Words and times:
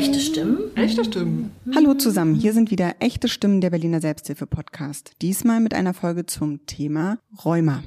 Echte 0.00 0.18
Stimmen? 0.18 0.74
Echte 0.76 1.04
Stimmen. 1.04 1.50
Hallo 1.74 1.92
zusammen, 1.92 2.34
hier 2.34 2.54
sind 2.54 2.70
wieder 2.70 2.94
echte 3.00 3.28
Stimmen 3.28 3.60
der 3.60 3.68
Berliner 3.68 4.00
Selbsthilfe 4.00 4.46
Podcast. 4.46 5.12
Diesmal 5.20 5.60
mit 5.60 5.74
einer 5.74 5.92
Folge 5.92 6.24
zum 6.24 6.64
Thema 6.64 7.18
Rheuma. 7.44 7.82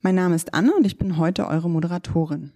Mein 0.00 0.16
Name 0.16 0.34
ist 0.34 0.52
Anne 0.52 0.74
und 0.74 0.84
ich 0.84 0.98
bin 0.98 1.16
heute 1.16 1.46
eure 1.46 1.70
Moderatorin. 1.70 2.50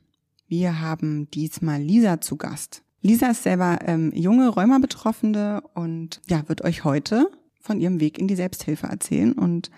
Wir 0.49 0.81
haben 0.81 1.31
diesmal 1.31 1.81
Lisa 1.81 2.21
zu 2.21 2.35
Gast. 2.35 2.83
Lisa 3.01 3.31
ist 3.31 3.45
selber 3.45 3.79
ähm, 3.87 4.11
junge 4.17 4.49
Rheuma-Betroffene 4.49 5.63
und 5.75 6.21
ja, 6.27 6.49
wird 6.49 6.65
euch 6.65 6.83
heute 6.83 7.31
von 7.61 7.81
ihrem 7.81 8.01
Weg 8.01 8.19
in 8.19 8.27
die 8.27 8.35
Selbsthilfe 8.35 8.89
erzählen 8.89 9.33
und 9.33 9.71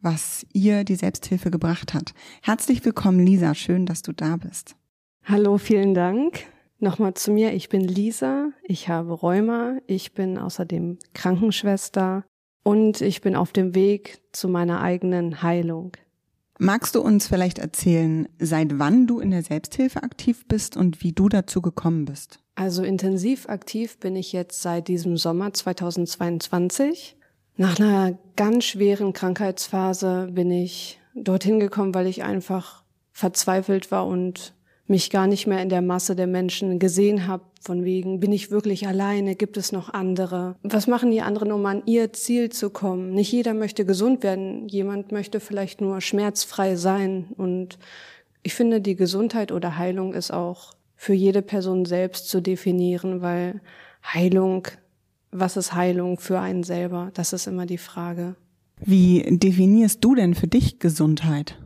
was 0.00 0.46
ihr 0.54 0.84
die 0.84 0.96
Selbsthilfe 0.96 1.50
gebracht 1.50 1.92
hat. 1.92 2.14
Herzlich 2.40 2.82
willkommen, 2.86 3.20
Lisa. 3.20 3.54
Schön, 3.54 3.84
dass 3.84 4.00
du 4.00 4.12
da 4.12 4.38
bist. 4.38 4.76
Hallo, 5.24 5.58
vielen 5.58 5.92
Dank. 5.92 6.46
Nochmal 6.82 7.14
zu 7.14 7.30
mir. 7.30 7.52
Ich 7.52 7.68
bin 7.68 7.80
Lisa. 7.80 8.50
Ich 8.64 8.88
habe 8.88 9.12
Rheuma. 9.12 9.78
Ich 9.86 10.14
bin 10.14 10.36
außerdem 10.36 10.98
Krankenschwester 11.14 12.24
und 12.64 13.00
ich 13.00 13.20
bin 13.20 13.36
auf 13.36 13.52
dem 13.52 13.76
Weg 13.76 14.20
zu 14.32 14.48
meiner 14.48 14.80
eigenen 14.80 15.44
Heilung. 15.44 15.92
Magst 16.58 16.96
du 16.96 17.00
uns 17.00 17.28
vielleicht 17.28 17.60
erzählen, 17.60 18.28
seit 18.40 18.80
wann 18.80 19.06
du 19.06 19.20
in 19.20 19.30
der 19.30 19.44
Selbsthilfe 19.44 20.02
aktiv 20.02 20.44
bist 20.48 20.76
und 20.76 21.04
wie 21.04 21.12
du 21.12 21.28
dazu 21.28 21.62
gekommen 21.62 22.04
bist? 22.04 22.40
Also 22.56 22.82
intensiv 22.82 23.48
aktiv 23.48 23.98
bin 23.98 24.16
ich 24.16 24.32
jetzt 24.32 24.60
seit 24.60 24.88
diesem 24.88 25.16
Sommer 25.16 25.54
2022. 25.54 27.16
Nach 27.56 27.78
einer 27.78 28.18
ganz 28.34 28.64
schweren 28.64 29.12
Krankheitsphase 29.12 30.30
bin 30.32 30.50
ich 30.50 30.98
dorthin 31.14 31.60
gekommen, 31.60 31.94
weil 31.94 32.08
ich 32.08 32.24
einfach 32.24 32.82
verzweifelt 33.12 33.92
war 33.92 34.04
und 34.04 34.52
mich 34.86 35.10
gar 35.10 35.26
nicht 35.26 35.46
mehr 35.46 35.62
in 35.62 35.68
der 35.68 35.82
Masse 35.82 36.16
der 36.16 36.26
Menschen 36.26 36.78
gesehen 36.78 37.26
habe, 37.26 37.44
von 37.60 37.84
wegen, 37.84 38.18
bin 38.18 38.32
ich 38.32 38.50
wirklich 38.50 38.88
alleine, 38.88 39.36
gibt 39.36 39.56
es 39.56 39.70
noch 39.70 39.92
andere? 39.92 40.56
Was 40.62 40.88
machen 40.88 41.10
die 41.10 41.22
anderen, 41.22 41.52
um 41.52 41.64
an 41.66 41.82
ihr 41.86 42.12
Ziel 42.12 42.50
zu 42.50 42.70
kommen? 42.70 43.14
Nicht 43.14 43.30
jeder 43.30 43.54
möchte 43.54 43.84
gesund 43.84 44.22
werden, 44.22 44.68
jemand 44.68 45.12
möchte 45.12 45.38
vielleicht 45.38 45.80
nur 45.80 46.00
schmerzfrei 46.00 46.74
sein. 46.74 47.28
Und 47.36 47.78
ich 48.42 48.54
finde, 48.54 48.80
die 48.80 48.96
Gesundheit 48.96 49.52
oder 49.52 49.78
Heilung 49.78 50.14
ist 50.14 50.32
auch 50.32 50.74
für 50.96 51.14
jede 51.14 51.42
Person 51.42 51.84
selbst 51.84 52.28
zu 52.28 52.40
definieren, 52.40 53.22
weil 53.22 53.60
Heilung 54.04 54.66
was 55.32 55.56
ist 55.56 55.74
Heilung 55.74 56.20
für 56.20 56.38
einen 56.38 56.62
selber? 56.62 57.10
Das 57.14 57.32
ist 57.32 57.46
immer 57.46 57.66
die 57.66 57.78
Frage. 57.78 58.36
Wie 58.78 59.24
definierst 59.38 60.04
du 60.04 60.14
denn 60.14 60.34
für 60.34 60.46
dich 60.46 60.78
Gesundheit 60.78 61.58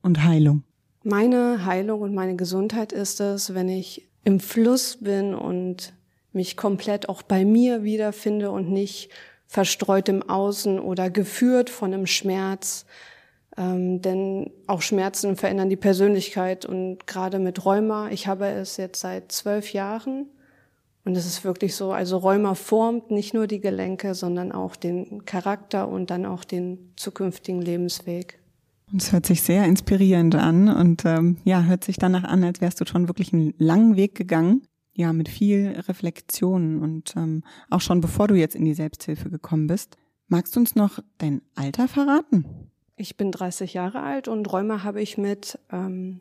und 0.00 0.24
Heilung? 0.24 0.62
Meine 1.06 1.66
Heilung 1.66 2.00
und 2.00 2.14
meine 2.14 2.34
Gesundheit 2.34 2.90
ist 2.90 3.20
es, 3.20 3.52
wenn 3.52 3.68
ich 3.68 4.08
im 4.24 4.40
Fluss 4.40 4.96
bin 5.02 5.34
und 5.34 5.92
mich 6.32 6.56
komplett 6.56 7.10
auch 7.10 7.20
bei 7.20 7.44
mir 7.44 7.84
wiederfinde 7.84 8.50
und 8.50 8.70
nicht 8.70 9.10
verstreut 9.46 10.08
im 10.08 10.22
Außen 10.22 10.80
oder 10.80 11.10
geführt 11.10 11.68
von 11.68 11.92
einem 11.92 12.06
Schmerz. 12.06 12.86
Ähm, 13.58 14.00
denn 14.00 14.50
auch 14.66 14.80
Schmerzen 14.80 15.36
verändern 15.36 15.68
die 15.68 15.76
Persönlichkeit 15.76 16.64
und 16.64 17.06
gerade 17.06 17.38
mit 17.38 17.66
Rheuma, 17.66 18.08
ich 18.08 18.26
habe 18.26 18.46
es 18.46 18.78
jetzt 18.78 19.00
seit 19.00 19.30
zwölf 19.30 19.74
Jahren 19.74 20.30
und 21.04 21.18
es 21.18 21.26
ist 21.26 21.44
wirklich 21.44 21.76
so, 21.76 21.92
also 21.92 22.16
Rheuma 22.16 22.54
formt 22.54 23.10
nicht 23.10 23.34
nur 23.34 23.46
die 23.46 23.60
Gelenke, 23.60 24.14
sondern 24.14 24.52
auch 24.52 24.74
den 24.74 25.26
Charakter 25.26 25.86
und 25.86 26.08
dann 26.08 26.24
auch 26.24 26.44
den 26.44 26.94
zukünftigen 26.96 27.60
Lebensweg. 27.60 28.38
Es 28.96 29.12
hört 29.12 29.26
sich 29.26 29.42
sehr 29.42 29.64
inspirierend 29.64 30.36
an 30.36 30.68
und 30.68 31.04
ähm, 31.04 31.38
ja, 31.44 31.64
hört 31.64 31.82
sich 31.82 31.96
danach 31.96 32.22
an, 32.22 32.44
als 32.44 32.60
wärst 32.60 32.80
du 32.80 32.86
schon 32.86 33.08
wirklich 33.08 33.32
einen 33.32 33.52
langen 33.58 33.96
Weg 33.96 34.14
gegangen. 34.14 34.62
Ja, 34.92 35.12
mit 35.12 35.28
viel 35.28 35.74
Reflexion 35.88 36.80
und 36.80 37.16
ähm, 37.16 37.42
auch 37.68 37.80
schon 37.80 38.00
bevor 38.00 38.28
du 38.28 38.36
jetzt 38.36 38.54
in 38.54 38.64
die 38.64 38.74
Selbsthilfe 38.74 39.28
gekommen 39.28 39.66
bist. 39.66 39.96
Magst 40.28 40.54
du 40.54 40.60
uns 40.60 40.76
noch 40.76 41.00
dein 41.18 41.42
Alter 41.56 41.88
verraten? 41.88 42.44
Ich 42.96 43.16
bin 43.16 43.32
30 43.32 43.74
Jahre 43.74 44.02
alt 44.02 44.28
und 44.28 44.52
Rheuma 44.52 44.84
habe 44.84 45.02
ich 45.02 45.18
mit 45.18 45.58
ähm, 45.72 46.20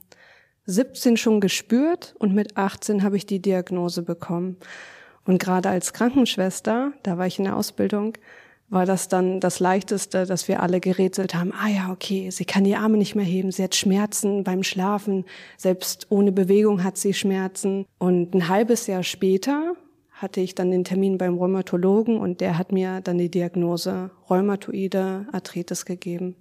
17 0.65 1.17
schon 1.17 1.39
gespürt 1.39 2.15
und 2.17 2.33
mit 2.33 2.57
18 2.57 3.03
habe 3.03 3.17
ich 3.17 3.27
die 3.27 3.41
Diagnose 3.41 4.01
bekommen. 4.01 4.57
Und 5.25 5.37
gerade 5.37 5.69
als 5.69 5.93
Krankenschwester, 5.93 6.93
da 7.03 7.19
war 7.19 7.27
ich 7.27 7.37
in 7.37 7.45
der 7.45 7.55
Ausbildung, 7.55 8.17
war 8.73 8.85
das 8.85 9.07
dann 9.07 9.39
das 9.39 9.59
Leichteste, 9.59 10.25
dass 10.25 10.47
wir 10.47 10.61
alle 10.61 10.79
gerätselt 10.79 11.35
haben, 11.35 11.53
ah 11.53 11.67
ja, 11.67 11.91
okay, 11.91 12.29
sie 12.31 12.45
kann 12.45 12.63
die 12.63 12.75
Arme 12.75 12.97
nicht 12.97 13.15
mehr 13.15 13.25
heben, 13.25 13.51
sie 13.51 13.63
hat 13.63 13.75
Schmerzen 13.75 14.43
beim 14.43 14.63
Schlafen, 14.63 15.25
selbst 15.57 16.07
ohne 16.09 16.31
Bewegung 16.31 16.83
hat 16.83 16.97
sie 16.97 17.13
Schmerzen. 17.13 17.85
Und 17.97 18.33
ein 18.33 18.49
halbes 18.49 18.87
Jahr 18.87 19.03
später 19.03 19.75
hatte 20.11 20.41
ich 20.41 20.55
dann 20.55 20.71
den 20.71 20.83
Termin 20.83 21.17
beim 21.17 21.37
Rheumatologen 21.37 22.17
und 22.17 22.41
der 22.41 22.57
hat 22.57 22.71
mir 22.71 23.01
dann 23.01 23.17
die 23.17 23.29
Diagnose 23.29 24.11
Rheumatoide 24.29 25.27
Arthritis 25.31 25.85
gegeben. 25.85 26.35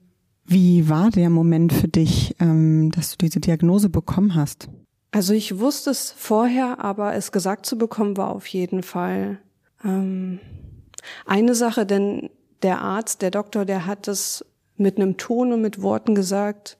Wie 0.44 0.88
war 0.88 1.10
der 1.10 1.31
Moment 1.31 1.72
für 1.72 1.88
dich, 1.88 2.34
ähm, 2.41 2.91
dass 2.93 3.12
du 3.12 3.19
diese 3.19 3.41
Diagnose 3.41 3.88
bekommen 3.88 4.34
hast? 4.34 4.69
Also 5.12 5.34
ich 5.34 5.59
wusste 5.59 5.91
es 5.91 6.10
vorher, 6.10 6.82
aber 6.82 7.14
es 7.14 7.32
gesagt 7.32 7.66
zu 7.66 7.76
bekommen 7.76 8.16
war 8.16 8.31
auf 8.31 8.47
jeden 8.47 8.82
Fall 8.82 9.38
ähm, 9.84 10.41
eine 11.26 11.54
Sache, 11.54 11.86
denn 11.86 12.30
der 12.62 12.80
Arzt, 12.80 13.22
der 13.22 13.30
Doktor, 13.30 13.64
der 13.64 13.86
hat 13.86 14.08
es 14.08 14.44
mit 14.76 14.96
einem 14.96 15.16
Ton 15.16 15.52
und 15.52 15.60
mit 15.60 15.82
Worten 15.82 16.14
gesagt, 16.14 16.78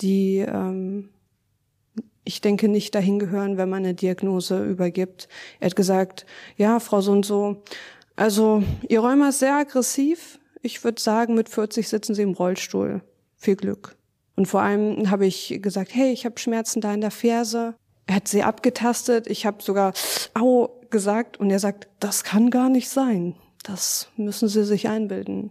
die 0.00 0.38
ähm, 0.38 1.10
ich 2.24 2.40
denke 2.40 2.68
nicht 2.68 2.94
dahin 2.94 3.18
gehören, 3.18 3.58
wenn 3.58 3.68
man 3.68 3.84
eine 3.84 3.94
Diagnose 3.94 4.64
übergibt. 4.64 5.28
Er 5.60 5.66
hat 5.66 5.76
gesagt, 5.76 6.24
ja, 6.56 6.80
Frau 6.80 7.02
so 7.02 7.12
und 7.12 7.26
so, 7.26 7.62
also 8.16 8.62
Ihr 8.88 9.00
Rheuma 9.00 9.28
ist 9.28 9.40
sehr 9.40 9.56
aggressiv, 9.56 10.38
ich 10.62 10.82
würde 10.82 11.00
sagen, 11.00 11.34
mit 11.34 11.50
40 11.50 11.86
sitzen 11.86 12.14
sie 12.14 12.22
im 12.22 12.32
Rollstuhl. 12.32 13.02
Viel 13.36 13.56
Glück. 13.56 13.96
Und 14.34 14.46
vor 14.46 14.62
allem 14.62 15.10
habe 15.10 15.26
ich 15.26 15.58
gesagt, 15.60 15.94
hey, 15.94 16.10
ich 16.10 16.24
habe 16.24 16.38
Schmerzen 16.38 16.80
da 16.80 16.94
in 16.94 17.02
der 17.02 17.10
Ferse. 17.10 17.74
Er 18.06 18.16
hat 18.16 18.28
sie 18.28 18.42
abgetastet. 18.42 19.26
Ich 19.26 19.44
habe 19.44 19.62
sogar 19.62 19.92
au 20.32 20.80
gesagt 20.94 21.38
und 21.38 21.50
er 21.50 21.58
sagt, 21.58 21.88
das 21.98 22.22
kann 22.22 22.50
gar 22.50 22.68
nicht 22.68 22.88
sein. 22.88 23.34
Das 23.64 24.10
müssen 24.16 24.46
Sie 24.46 24.64
sich 24.64 24.88
einbilden. 24.88 25.50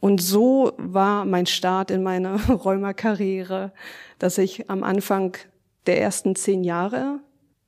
Und 0.00 0.22
so 0.22 0.72
war 0.78 1.26
mein 1.26 1.44
Start 1.44 1.90
in 1.90 2.02
meiner 2.02 2.36
Rheumakarriere, 2.48 3.74
dass 4.18 4.38
ich 4.38 4.70
am 4.70 4.82
Anfang 4.82 5.36
der 5.84 6.00
ersten 6.00 6.34
zehn 6.36 6.64
Jahre 6.64 7.20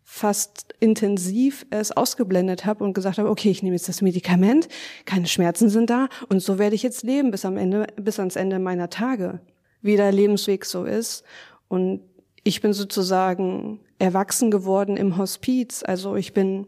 fast 0.03 0.75
intensiv 0.81 1.67
es 1.69 1.93
ausgeblendet 1.93 2.65
habe 2.65 2.85
und 2.85 2.95
gesagt 2.95 3.19
habe, 3.19 3.29
okay, 3.29 3.51
ich 3.51 3.63
nehme 3.63 3.77
jetzt 3.77 3.91
das 3.91 4.01
Medikament, 4.01 4.69
keine 5.05 5.27
Schmerzen 5.27 5.69
sind 5.69 5.91
da 5.91 6.09
und 6.31 6.41
so 6.41 6.59
werde 6.59 6.75
ich 6.75 6.83
jetzt 6.83 7.03
leben 7.03 7.31
bis 7.31 7.45
am 7.45 7.59
Ende, 7.59 7.87
bis 7.97 8.19
ans 8.19 8.37
Ende 8.37 8.59
meiner 8.59 8.89
Tage, 8.89 9.41
wie 9.83 9.97
der 9.97 10.11
Lebensweg 10.11 10.65
so 10.65 10.85
ist. 10.85 11.23
Und 11.69 12.01
ich 12.45 12.63
bin 12.63 12.73
sozusagen 12.73 13.81
erwachsen 13.99 14.51
geworden 14.51 14.97
im 14.97 15.19
Hospiz. 15.19 15.83
Also 15.87 16.17
ich 16.17 16.33
bin 16.33 16.67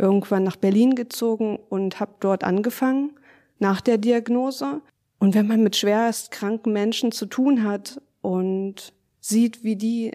irgendwann 0.00 0.42
nach 0.42 0.56
Berlin 0.56 0.94
gezogen 0.94 1.58
und 1.68 2.00
habe 2.00 2.14
dort 2.20 2.42
angefangen 2.42 3.12
nach 3.58 3.80
der 3.80 3.98
Diagnose. 3.98 4.80
Und 5.18 5.34
wenn 5.34 5.46
man 5.46 5.62
mit 5.62 5.76
schwerst 5.76 6.30
kranken 6.30 6.72
Menschen 6.72 7.12
zu 7.12 7.26
tun 7.26 7.64
hat 7.64 8.00
und 8.22 8.92
sieht, 9.20 9.62
wie 9.62 9.76
die 9.76 10.12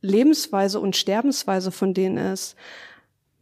Lebensweise 0.00 0.80
und 0.80 0.96
Sterbensweise 0.96 1.70
von 1.70 1.94
denen 1.94 2.18
ist. 2.18 2.56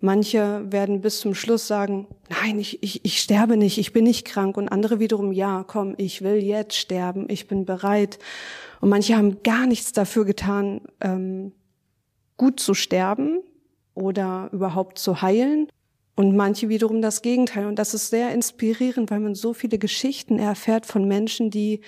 Manche 0.01 0.71
werden 0.71 1.01
bis 1.01 1.21
zum 1.21 1.35
Schluss 1.35 1.67
sagen, 1.67 2.07
nein, 2.29 2.59
ich, 2.59 2.83
ich, 2.83 3.05
ich 3.05 3.21
sterbe 3.21 3.57
nicht, 3.57 3.79
ich 3.79 3.93
bin 3.93 4.05
nicht 4.05 4.27
krank. 4.27 4.57
Und 4.57 4.69
andere 4.69 5.01
wiederum, 5.01 5.33
ja, 5.33 5.65
komm, 5.67 5.95
ich 5.97 6.23
will 6.23 6.43
jetzt 6.43 6.77
sterben, 6.77 7.27
ich 7.29 7.49
bin 7.49 7.65
bereit. 7.65 8.19
Und 8.81 8.91
manche 8.91 9.17
haben 9.17 9.43
gar 9.43 9.67
nichts 9.67 9.93
dafür 9.93 10.25
getan, 10.25 10.83
ähm, 11.01 11.53
gut 12.37 12.61
zu 12.61 12.75
sterben 12.75 13.41
oder 13.95 14.49
überhaupt 14.53 14.99
zu 14.99 15.23
heilen. 15.23 15.69
Und 16.15 16.37
manche 16.37 16.69
wiederum 16.69 17.01
das 17.01 17.23
Gegenteil. 17.23 17.67
Und 17.67 17.79
das 17.79 17.95
ist 17.95 18.11
sehr 18.11 18.33
inspirierend, 18.33 19.11
weil 19.11 19.21
man 19.21 19.35
so 19.35 19.55
viele 19.55 19.79
Geschichten 19.79 20.39
erfährt 20.39 20.85
von 20.85 21.09
Menschen, 21.09 21.51
die 21.51 21.81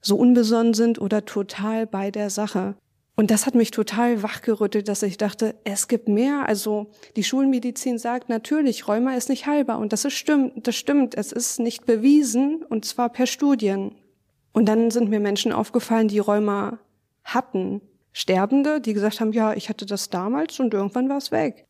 so 0.00 0.16
unbesonnen 0.16 0.74
sind 0.74 1.00
oder 1.00 1.24
total 1.24 1.86
bei 1.86 2.10
der 2.10 2.30
Sache. 2.30 2.74
Und 3.18 3.32
das 3.32 3.46
hat 3.46 3.56
mich 3.56 3.72
total 3.72 4.22
wachgerüttelt, 4.22 4.86
dass 4.86 5.02
ich 5.02 5.16
dachte, 5.16 5.56
es 5.64 5.88
gibt 5.88 6.08
mehr. 6.08 6.46
Also 6.46 6.86
die 7.16 7.24
Schulmedizin 7.24 7.98
sagt 7.98 8.28
natürlich, 8.28 8.86
Rheuma 8.86 9.14
ist 9.14 9.28
nicht 9.28 9.46
heilbar. 9.46 9.80
Und 9.80 9.92
das 9.92 10.04
ist 10.04 10.14
stimmt, 10.14 10.68
das 10.68 10.76
stimmt. 10.76 11.16
Es 11.16 11.32
ist 11.32 11.58
nicht 11.58 11.84
bewiesen 11.84 12.62
und 12.62 12.84
zwar 12.84 13.08
per 13.08 13.26
Studien. 13.26 13.96
Und 14.52 14.66
dann 14.66 14.92
sind 14.92 15.10
mir 15.10 15.18
Menschen 15.18 15.52
aufgefallen, 15.52 16.06
die 16.06 16.20
Rheuma 16.20 16.78
hatten. 17.24 17.80
Sterbende, 18.18 18.80
die 18.80 18.94
gesagt 18.94 19.20
haben, 19.20 19.32
ja, 19.32 19.52
ich 19.54 19.68
hatte 19.68 19.86
das 19.86 20.10
damals 20.10 20.58
und 20.58 20.74
irgendwann 20.74 21.08
war 21.08 21.18
es 21.18 21.30
weg. 21.30 21.66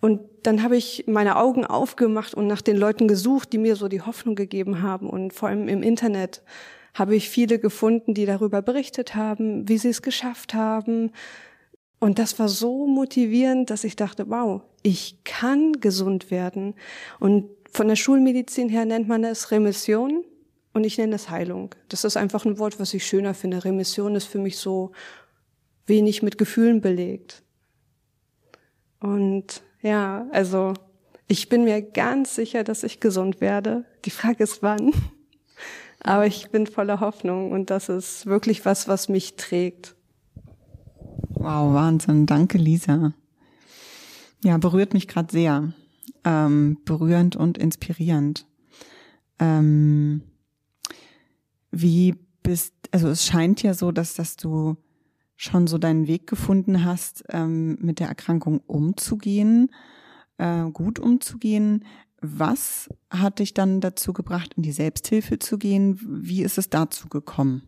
Und 0.00 0.18
dann 0.42 0.64
habe 0.64 0.76
ich 0.76 1.04
meine 1.06 1.36
Augen 1.36 1.64
aufgemacht 1.64 2.34
und 2.34 2.48
nach 2.48 2.60
den 2.60 2.76
Leuten 2.76 3.06
gesucht, 3.06 3.52
die 3.52 3.58
mir 3.58 3.76
so 3.76 3.86
die 3.86 4.00
Hoffnung 4.00 4.34
gegeben 4.34 4.82
haben 4.82 5.08
und 5.08 5.32
vor 5.32 5.48
allem 5.48 5.68
im 5.68 5.80
Internet 5.80 6.42
habe 6.92 7.14
ich 7.14 7.28
viele 7.28 7.60
gefunden, 7.60 8.14
die 8.14 8.26
darüber 8.26 8.62
berichtet 8.62 9.14
haben, 9.14 9.68
wie 9.68 9.78
sie 9.78 9.90
es 9.90 10.02
geschafft 10.02 10.54
haben. 10.54 11.12
Und 12.00 12.18
das 12.18 12.36
war 12.40 12.48
so 12.48 12.88
motivierend, 12.88 13.70
dass 13.70 13.84
ich 13.84 13.94
dachte, 13.94 14.28
wow, 14.28 14.62
ich 14.82 15.22
kann 15.22 15.74
gesund 15.74 16.32
werden. 16.32 16.74
Und 17.20 17.48
von 17.70 17.86
der 17.86 17.94
Schulmedizin 17.94 18.68
her 18.68 18.86
nennt 18.86 19.06
man 19.06 19.22
es 19.22 19.52
Remission 19.52 20.24
und 20.72 20.82
ich 20.82 20.98
nenne 20.98 21.14
es 21.14 21.30
Heilung. 21.30 21.76
Das 21.88 22.02
ist 22.02 22.16
einfach 22.16 22.44
ein 22.44 22.58
Wort, 22.58 22.80
was 22.80 22.92
ich 22.92 23.06
schöner 23.06 23.34
finde. 23.34 23.64
Remission 23.64 24.16
ist 24.16 24.26
für 24.26 24.40
mich 24.40 24.58
so 24.58 24.90
wenig 25.86 26.22
mit 26.22 26.38
Gefühlen 26.38 26.80
belegt. 26.80 27.42
Und 29.00 29.62
ja, 29.82 30.26
also 30.30 30.74
ich 31.26 31.48
bin 31.48 31.64
mir 31.64 31.82
ganz 31.82 32.34
sicher, 32.34 32.64
dass 32.64 32.84
ich 32.84 33.00
gesund 33.00 33.40
werde. 33.40 33.84
Die 34.04 34.10
Frage 34.10 34.44
ist 34.44 34.62
wann. 34.62 34.92
Aber 36.00 36.26
ich 36.26 36.50
bin 36.50 36.66
voller 36.66 37.00
Hoffnung 37.00 37.52
und 37.52 37.70
das 37.70 37.88
ist 37.88 38.26
wirklich 38.26 38.64
was, 38.64 38.88
was 38.88 39.08
mich 39.08 39.36
trägt. 39.36 39.94
Wow, 41.30 41.74
Wahnsinn. 41.74 42.26
Danke, 42.26 42.58
Lisa. 42.58 43.14
Ja, 44.44 44.58
berührt 44.58 44.94
mich 44.94 45.08
gerade 45.08 45.30
sehr. 45.30 45.72
Ähm, 46.24 46.78
berührend 46.84 47.36
und 47.36 47.58
inspirierend. 47.58 48.46
Ähm, 49.38 50.22
wie 51.70 52.14
bist, 52.42 52.74
also 52.90 53.08
es 53.08 53.24
scheint 53.24 53.62
ja 53.62 53.74
so, 53.74 53.92
dass, 53.92 54.14
dass 54.14 54.36
du 54.36 54.76
schon 55.36 55.66
so 55.66 55.78
deinen 55.78 56.06
Weg 56.06 56.26
gefunden 56.26 56.84
hast, 56.84 57.24
ähm, 57.30 57.76
mit 57.80 58.00
der 58.00 58.08
Erkrankung 58.08 58.60
umzugehen, 58.66 59.70
äh, 60.38 60.64
gut 60.70 60.98
umzugehen. 60.98 61.84
Was 62.20 62.88
hat 63.10 63.40
dich 63.40 63.52
dann 63.52 63.80
dazu 63.80 64.12
gebracht, 64.12 64.54
in 64.56 64.62
die 64.62 64.72
Selbsthilfe 64.72 65.38
zu 65.38 65.58
gehen? 65.58 65.98
Wie 66.00 66.42
ist 66.42 66.58
es 66.58 66.70
dazu 66.70 67.08
gekommen? 67.08 67.62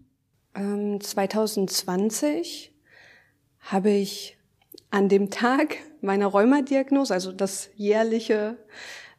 Ähm, 0.55 1.01
2020 1.01 2.73
habe 3.59 3.91
ich 3.91 4.37
an 4.91 5.09
dem 5.09 5.31
Tag 5.31 5.79
meiner 6.01 6.27
Rheumadiagnose, 6.27 7.13
also 7.13 7.33
das 7.33 7.71
jährliche, 7.75 8.59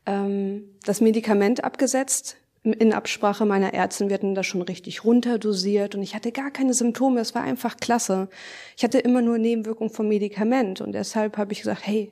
ähm, 0.06 0.70
das 0.86 1.02
Medikament 1.02 1.64
abgesetzt. 1.64 2.38
In 2.66 2.94
Absprache 2.94 3.46
meiner 3.46 3.76
Ärztin, 3.76 4.10
wir 4.10 4.16
hatten 4.16 4.34
das 4.34 4.48
schon 4.48 4.64
richtig 4.64 5.04
runterdosiert 5.04 5.94
und 5.94 6.02
ich 6.02 6.16
hatte 6.16 6.32
gar 6.32 6.50
keine 6.50 6.74
Symptome. 6.74 7.22
Es 7.22 7.36
war 7.36 7.44
einfach 7.44 7.78
klasse. 7.78 8.28
Ich 8.76 8.84
hatte 8.84 8.98
immer 8.98 9.22
nur 9.22 9.38
Nebenwirkungen 9.38 9.92
vom 9.92 10.08
Medikament 10.08 10.82
und 10.82 10.94
deshalb 10.94 11.38
habe 11.38 11.54
ich 11.54 11.60
gesagt, 11.60 11.86
hey, 11.86 12.12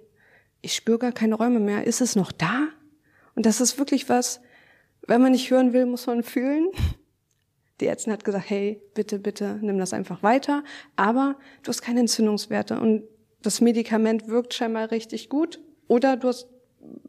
ich 0.61 0.75
spüre 0.75 0.99
gar 0.99 1.11
keine 1.11 1.33
Räume 1.33 1.59
mehr. 1.59 1.87
Ist 1.87 2.01
es 2.01 2.15
noch 2.15 2.31
da? 2.31 2.67
Und 3.35 3.47
das 3.47 3.61
ist 3.61 3.79
wirklich 3.79 4.09
was, 4.09 4.41
wenn 5.07 5.23
man 5.23 5.31
nicht 5.31 5.49
hören 5.49 5.73
will, 5.73 5.87
muss 5.87 6.05
man 6.05 6.21
fühlen. 6.21 6.69
Die 7.81 7.87
Ärztin 7.87 8.13
hat 8.13 8.23
gesagt, 8.23 8.47
hey, 8.47 8.79
bitte, 8.93 9.17
bitte, 9.17 9.57
nimm 9.61 9.79
das 9.79 9.91
einfach 9.91 10.21
weiter. 10.21 10.63
Aber 10.95 11.35
du 11.63 11.69
hast 11.69 11.81
keine 11.81 12.01
Entzündungswerte 12.01 12.79
und 12.79 13.03
das 13.41 13.59
Medikament 13.59 14.27
wirkt 14.27 14.53
scheinbar 14.53 14.91
richtig 14.91 15.29
gut. 15.29 15.59
Oder 15.87 16.15
du 16.15 16.27
hast 16.27 16.47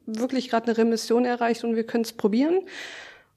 wirklich 0.07 0.49
gerade 0.49 0.69
eine 0.69 0.79
Remission 0.79 1.27
erreicht 1.27 1.63
und 1.63 1.77
wir 1.77 1.85
können 1.85 2.05
es 2.05 2.15
probieren. 2.15 2.63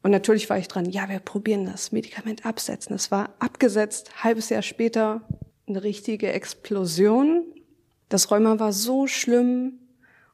Und 0.08 0.12
natürlich 0.12 0.50
war 0.50 0.58
ich 0.58 0.70
dran, 0.70 0.86
ja, 0.86 1.10
wir 1.10 1.20
probieren 1.20 1.66
das 1.66 1.92
Medikament 1.92 2.46
absetzen. 2.46 2.96
Es 2.96 3.12
war 3.12 3.32
abgesetzt, 3.40 4.24
halbes 4.24 4.48
Jahr 4.48 4.62
später 4.62 5.20
eine 5.68 5.84
richtige 5.84 6.32
Explosion. 6.32 7.44
Das 8.08 8.32
Rheuma 8.32 8.58
war 8.58 8.72
so 8.72 9.08
schlimm, 9.08 9.80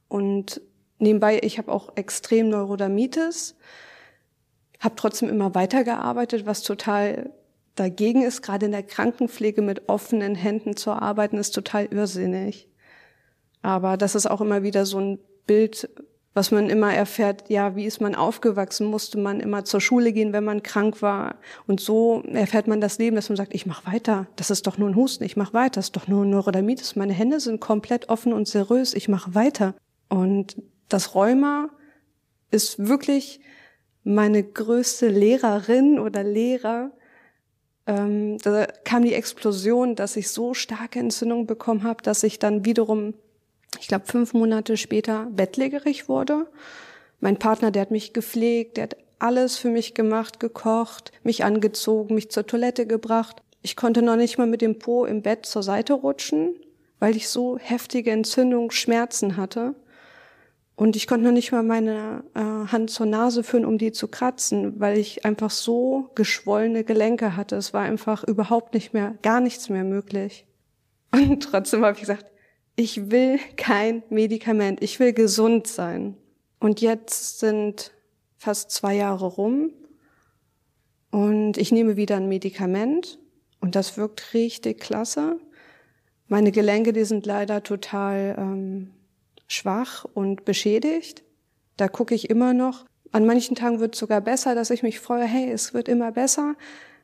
und 0.07 0.61
nebenbei, 0.99 1.39
ich 1.41 1.57
habe 1.57 1.71
auch 1.71 1.97
extrem 1.97 2.49
Neurodermitis, 2.49 3.55
habe 4.79 4.93
trotzdem 4.95 5.27
immer 5.29 5.55
weitergearbeitet, 5.55 6.45
was 6.45 6.61
total 6.61 7.31
dagegen 7.73 8.21
ist. 8.21 8.43
Gerade 8.43 8.67
in 8.67 8.73
der 8.73 8.83
Krankenpflege 8.83 9.63
mit 9.63 9.89
offenen 9.89 10.35
Händen 10.35 10.75
zu 10.75 10.91
arbeiten, 10.91 11.39
ist 11.39 11.55
total 11.55 11.87
irrsinnig. 11.87 12.69
Aber 13.63 13.97
das 13.97 14.13
ist 14.13 14.29
auch 14.29 14.41
immer 14.41 14.61
wieder 14.61 14.85
so 14.85 14.99
ein 14.99 15.17
Bild, 15.47 15.89
was 16.33 16.51
man 16.51 16.69
immer 16.69 16.93
erfährt, 16.93 17.49
ja, 17.49 17.75
wie 17.75 17.85
ist 17.85 18.01
man 18.01 18.15
aufgewachsen, 18.15 18.87
musste 18.87 19.19
man 19.19 19.39
immer 19.39 19.65
zur 19.65 19.81
Schule 19.81 20.13
gehen, 20.13 20.33
wenn 20.33 20.43
man 20.43 20.63
krank 20.63 21.01
war. 21.01 21.35
Und 21.67 21.79
so 21.79 22.23
erfährt 22.31 22.67
man 22.67 22.81
das 22.81 22.97
Leben, 22.97 23.15
dass 23.15 23.29
man 23.29 23.35
sagt, 23.35 23.53
ich 23.53 23.65
mache 23.65 23.91
weiter, 23.91 24.27
das 24.35 24.49
ist 24.49 24.65
doch 24.65 24.77
nur 24.77 24.89
ein 24.89 24.95
Husten, 24.95 25.23
ich 25.23 25.37
mache 25.37 25.53
weiter, 25.53 25.75
das 25.75 25.85
ist 25.85 25.95
doch 25.95 26.07
nur 26.07 26.25
Neurodermitis, 26.25 26.95
meine 26.95 27.13
Hände 27.13 27.39
sind 27.39 27.61
komplett 27.61 28.09
offen 28.09 28.33
und 28.33 28.47
serös, 28.47 28.93
ich 28.93 29.07
mache 29.07 29.35
weiter. 29.35 29.75
Und 30.09 30.57
das 30.89 31.13
Rheuma 31.13 31.69
ist 32.49 32.87
wirklich 32.87 33.39
meine 34.03 34.43
größte 34.43 35.07
Lehrerin 35.07 35.99
oder 35.99 36.23
Lehrer. 36.23 36.91
Ähm, 37.85 38.37
da 38.39 38.65
kam 38.83 39.03
die 39.03 39.13
Explosion, 39.13 39.95
dass 39.95 40.15
ich 40.15 40.29
so 40.29 40.53
starke 40.53 40.99
Entzündung 40.99 41.47
bekommen 41.47 41.83
habe, 41.83 42.01
dass 42.03 42.23
ich 42.23 42.39
dann 42.39 42.65
wiederum, 42.65 43.13
ich 43.79 43.87
glaube, 43.87 44.05
fünf 44.05 44.33
Monate 44.33 44.77
später 44.77 45.27
bettlägerig 45.31 46.09
wurde. 46.09 46.47
Mein 47.19 47.37
Partner, 47.37 47.71
der 47.71 47.83
hat 47.83 47.91
mich 47.91 48.13
gepflegt, 48.13 48.77
der 48.77 48.83
hat 48.83 48.97
alles 49.19 49.57
für 49.57 49.69
mich 49.69 49.93
gemacht, 49.93 50.39
gekocht, 50.39 51.11
mich 51.23 51.45
angezogen, 51.45 52.15
mich 52.15 52.29
zur 52.29 52.45
Toilette 52.45 52.85
gebracht. 52.85 53.41
Ich 53.61 53.75
konnte 53.75 54.01
noch 54.01 54.17
nicht 54.17 54.37
mal 54.37 54.47
mit 54.47 54.61
dem 54.61 54.79
Po 54.79 55.05
im 55.05 55.21
Bett 55.21 55.45
zur 55.45 55.63
Seite 55.63 55.93
rutschen, 55.93 56.55
weil 56.99 57.15
ich 57.15 57.29
so 57.29 57.57
heftige 57.57 58.11
Entzündung, 58.11 58.71
Schmerzen 58.71 59.37
hatte. 59.37 59.75
Und 60.75 60.95
ich 60.95 61.07
konnte 61.07 61.25
noch 61.25 61.31
nicht 61.31 61.51
mal 61.51 61.63
meine 61.63 62.23
äh, 62.33 62.39
Hand 62.41 62.89
zur 62.89 63.05
Nase 63.05 63.43
führen, 63.43 63.63
um 63.63 63.77
die 63.77 63.91
zu 63.91 64.07
kratzen, 64.07 64.79
weil 64.79 64.97
ich 64.97 65.23
einfach 65.23 65.51
so 65.51 66.09
geschwollene 66.15 66.83
Gelenke 66.83 67.37
hatte. 67.37 67.55
Es 67.55 67.73
war 67.73 67.83
einfach 67.83 68.23
überhaupt 68.23 68.73
nicht 68.73 68.93
mehr, 68.93 69.15
gar 69.21 69.39
nichts 69.39 69.69
mehr 69.69 69.83
möglich. 69.83 70.45
Und 71.11 71.43
trotzdem 71.43 71.85
habe 71.85 71.93
ich 71.93 72.01
gesagt, 72.01 72.25
ich 72.75 73.11
will 73.11 73.39
kein 73.55 74.03
Medikament, 74.09 74.81
ich 74.81 74.99
will 74.99 75.13
gesund 75.13 75.67
sein. 75.67 76.17
Und 76.59 76.81
jetzt 76.81 77.39
sind 77.39 77.91
fast 78.37 78.71
zwei 78.71 78.95
Jahre 78.95 79.25
rum 79.25 79.71
und 81.11 81.57
ich 81.57 81.71
nehme 81.71 81.97
wieder 81.97 82.17
ein 82.17 82.29
Medikament 82.29 83.19
und 83.59 83.75
das 83.75 83.97
wirkt 83.97 84.33
richtig 84.33 84.79
klasse. 84.79 85.39
Meine 86.27 86.51
Gelenke, 86.51 86.93
die 86.93 87.03
sind 87.03 87.25
leider 87.25 87.63
total 87.63 88.35
ähm, 88.37 88.91
schwach 89.47 90.05
und 90.13 90.45
beschädigt. 90.45 91.23
Da 91.77 91.87
gucke 91.87 92.15
ich 92.15 92.29
immer 92.29 92.53
noch. 92.53 92.85
An 93.11 93.25
manchen 93.25 93.55
Tagen 93.55 93.79
wird 93.79 93.93
es 93.93 93.99
sogar 93.99 94.21
besser, 94.21 94.55
dass 94.55 94.69
ich 94.69 94.83
mich 94.83 94.99
freue, 94.99 95.25
hey, 95.25 95.51
es 95.51 95.73
wird 95.73 95.87
immer 95.87 96.11
besser. 96.11 96.55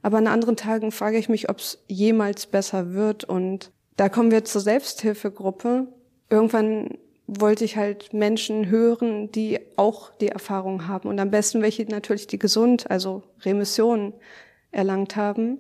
Aber 0.02 0.18
an 0.18 0.28
anderen 0.28 0.56
Tagen 0.56 0.92
frage 0.92 1.18
ich 1.18 1.30
mich, 1.30 1.50
ob 1.50 1.60
es 1.60 1.84
jemals 1.88 2.48
besser 2.48 2.94
wird. 2.94 3.26
Und 3.26 3.72
da 4.00 4.08
kommen 4.08 4.32
wir 4.32 4.46
zur 4.46 4.62
Selbsthilfegruppe. 4.62 5.88
Irgendwann 6.30 6.98
wollte 7.28 7.66
ich 7.66 7.76
halt 7.76 8.14
Menschen 8.14 8.70
hören, 8.70 9.30
die 9.30 9.60
auch 9.76 10.14
die 10.22 10.30
Erfahrung 10.30 10.88
haben. 10.88 11.10
Und 11.10 11.20
am 11.20 11.32
besten 11.32 11.62
welche 11.62 11.84
natürlich 11.84 12.26
die 12.26 12.40
gesund, 12.40 12.90
also 12.90 13.24
Remission 13.42 14.14
erlangt 14.72 15.18
haben. 15.18 15.60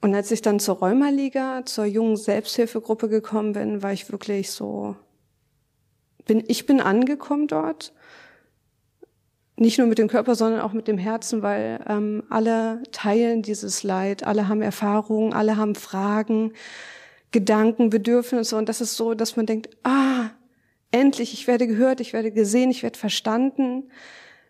Und 0.00 0.12
als 0.12 0.32
ich 0.32 0.42
dann 0.42 0.58
zur 0.58 0.78
Rheumaliga, 0.78 1.64
zur 1.66 1.84
jungen 1.84 2.16
Selbsthilfegruppe 2.16 3.08
gekommen 3.08 3.52
bin, 3.52 3.80
war 3.80 3.92
ich 3.92 4.10
wirklich 4.10 4.50
so, 4.50 4.96
bin, 6.26 6.42
ich 6.48 6.66
bin 6.66 6.80
angekommen 6.80 7.46
dort. 7.46 7.92
Nicht 9.54 9.78
nur 9.78 9.86
mit 9.86 9.98
dem 9.98 10.08
Körper, 10.08 10.34
sondern 10.34 10.62
auch 10.62 10.72
mit 10.72 10.88
dem 10.88 10.98
Herzen, 10.98 11.42
weil 11.42 11.78
ähm, 11.88 12.24
alle 12.28 12.82
teilen 12.90 13.42
dieses 13.42 13.84
Leid, 13.84 14.24
alle 14.24 14.48
haben 14.48 14.62
Erfahrungen, 14.62 15.32
alle 15.32 15.56
haben 15.56 15.76
Fragen, 15.76 16.52
Gedanken, 17.30 17.90
Bedürfnisse. 17.90 18.56
Und 18.56 18.68
das 18.68 18.80
ist 18.80 18.96
so, 18.96 19.14
dass 19.14 19.36
man 19.36 19.46
denkt, 19.46 19.76
ah, 19.84 20.30
endlich, 20.90 21.32
ich 21.32 21.46
werde 21.46 21.66
gehört, 21.66 22.00
ich 22.00 22.12
werde 22.12 22.30
gesehen, 22.30 22.70
ich 22.70 22.82
werde 22.82 22.98
verstanden, 22.98 23.90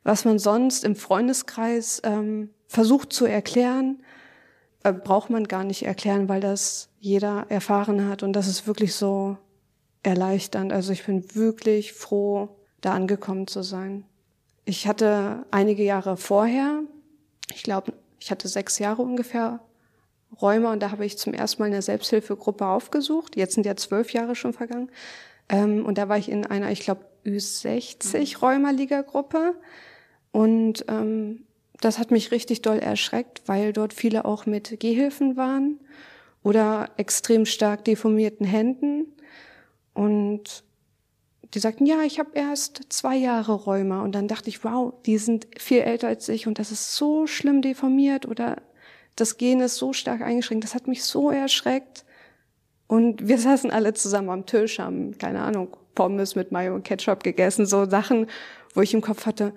was 0.05 0.25
man 0.25 0.39
sonst 0.39 0.85
im 0.85 0.97
Freundeskreis 0.97 2.01
ähm, 2.05 2.51
versucht 2.67 3.13
zu 3.13 3.27
erklären, 3.27 4.03
äh, 4.85 4.93
braucht 4.93 5.31
man 5.31 5.49
gar 5.49 5.65
nicht 5.65 5.85
erklären, 5.85 6.29
weil 6.29 6.41
das 6.41 6.91
jeder 7.01 7.47
erfahren 7.49 8.09
hat. 8.09 8.23
Und 8.23 8.33
das 8.35 8.47
ist 8.47 8.67
wirklich 8.67 8.95
so 8.95 9.37
erleichternd. 10.03 10.73
Also 10.73 10.93
ich 10.93 11.05
bin 11.05 11.35
wirklich 11.35 11.93
froh, 11.93 12.49
da 12.81 12.95
angekommen 12.95 13.47
zu 13.47 13.63
sein. 13.63 14.05
Ich 14.65 14.87
hatte 14.87 15.45
einige 15.51 15.83
Jahre 15.83 16.17
vorher, 16.17 16.83
ich 17.55 17.63
glaube, 17.63 17.93
ich 18.21 18.31
hatte 18.31 18.49
sechs 18.49 18.79
Jahre 18.79 19.03
ungefähr 19.03 19.61
Räume 20.41 20.69
und 20.71 20.81
da 20.83 20.91
habe 20.91 21.07
ich 21.07 21.19
zum 21.19 21.33
ersten 21.33 21.63
Mal 21.63 21.67
eine 21.67 21.83
Selbsthilfegruppe 21.83 22.67
aufgesucht. 22.67 23.37
Jetzt 23.37 23.55
sind 23.55 23.67
ja 23.67 23.77
zwölf 23.77 24.13
Jahre 24.13 24.35
schon 24.35 24.53
vergangen. 24.53 24.91
Ähm, 25.49 25.85
und 25.87 25.99
da 25.99 26.09
war 26.09 26.19
ich 26.19 26.31
in 26.31 26.47
einer, 26.47 26.71
ich 26.71 26.81
glaube, 26.81 27.07
Ü60 27.25 28.39
Rheumaliga-Gruppe. 28.41 29.55
Und 30.31 30.85
ähm, 30.89 31.45
das 31.81 31.99
hat 31.99 32.11
mich 32.11 32.31
richtig 32.31 32.63
doll 32.63 32.79
erschreckt, 32.79 33.43
weil 33.47 33.73
dort 33.73 33.93
viele 33.93 34.25
auch 34.25 34.47
mit 34.47 34.81
Gehhilfen 34.81 35.37
waren 35.37 35.81
oder 36.43 36.91
extrem 36.97 37.47
stark 37.47 37.85
deformierten 37.85 38.47
Händen. 38.47 39.07
Und 39.95 40.65
die 41.55 41.59
sagten, 41.59 41.87
ja, 41.87 42.03
ich 42.03 42.19
habe 42.19 42.31
erst 42.35 42.83
zwei 42.91 43.17
Jahre 43.17 43.55
Rheuma. 43.55 44.03
Und 44.03 44.13
dann 44.15 44.29
dachte 44.29 44.51
ich, 44.51 44.65
wow, 44.65 44.93
die 45.07 45.19
sind 45.19 45.47
viel 45.57 45.81
älter 45.81 46.09
als 46.09 46.29
ich 46.29 46.47
und 46.47 46.59
das 46.59 46.71
ist 46.71 46.95
so 46.95 47.27
schlimm 47.27 47.63
deformiert 47.63 48.27
oder 48.27 48.57
das 49.21 49.37
Gen 49.37 49.61
ist 49.61 49.77
so 49.77 49.93
stark 49.93 50.23
eingeschränkt. 50.23 50.65
Das 50.65 50.75
hat 50.75 50.87
mich 50.87 51.05
so 51.05 51.31
erschreckt. 51.31 52.05
Und 52.87 53.29
wir 53.29 53.39
saßen 53.39 53.71
alle 53.71 53.93
zusammen 53.95 54.31
am 54.31 54.47
Tisch, 54.47 54.79
haben, 54.79 55.19
keine 55.19 55.43
Ahnung, 55.43 55.77
Pommes 55.95 56.37
mit 56.37 56.53
Mayo 56.53 56.75
und 56.75 56.85
Ketchup 56.85 57.23
gegessen, 57.23 57.67
so 57.67 57.85
Sachen, 57.85 58.29
wo 58.75 58.81
ich 58.81 58.95
im 58.95 59.01
Kopf 59.01 59.27
hatte, 59.27 59.53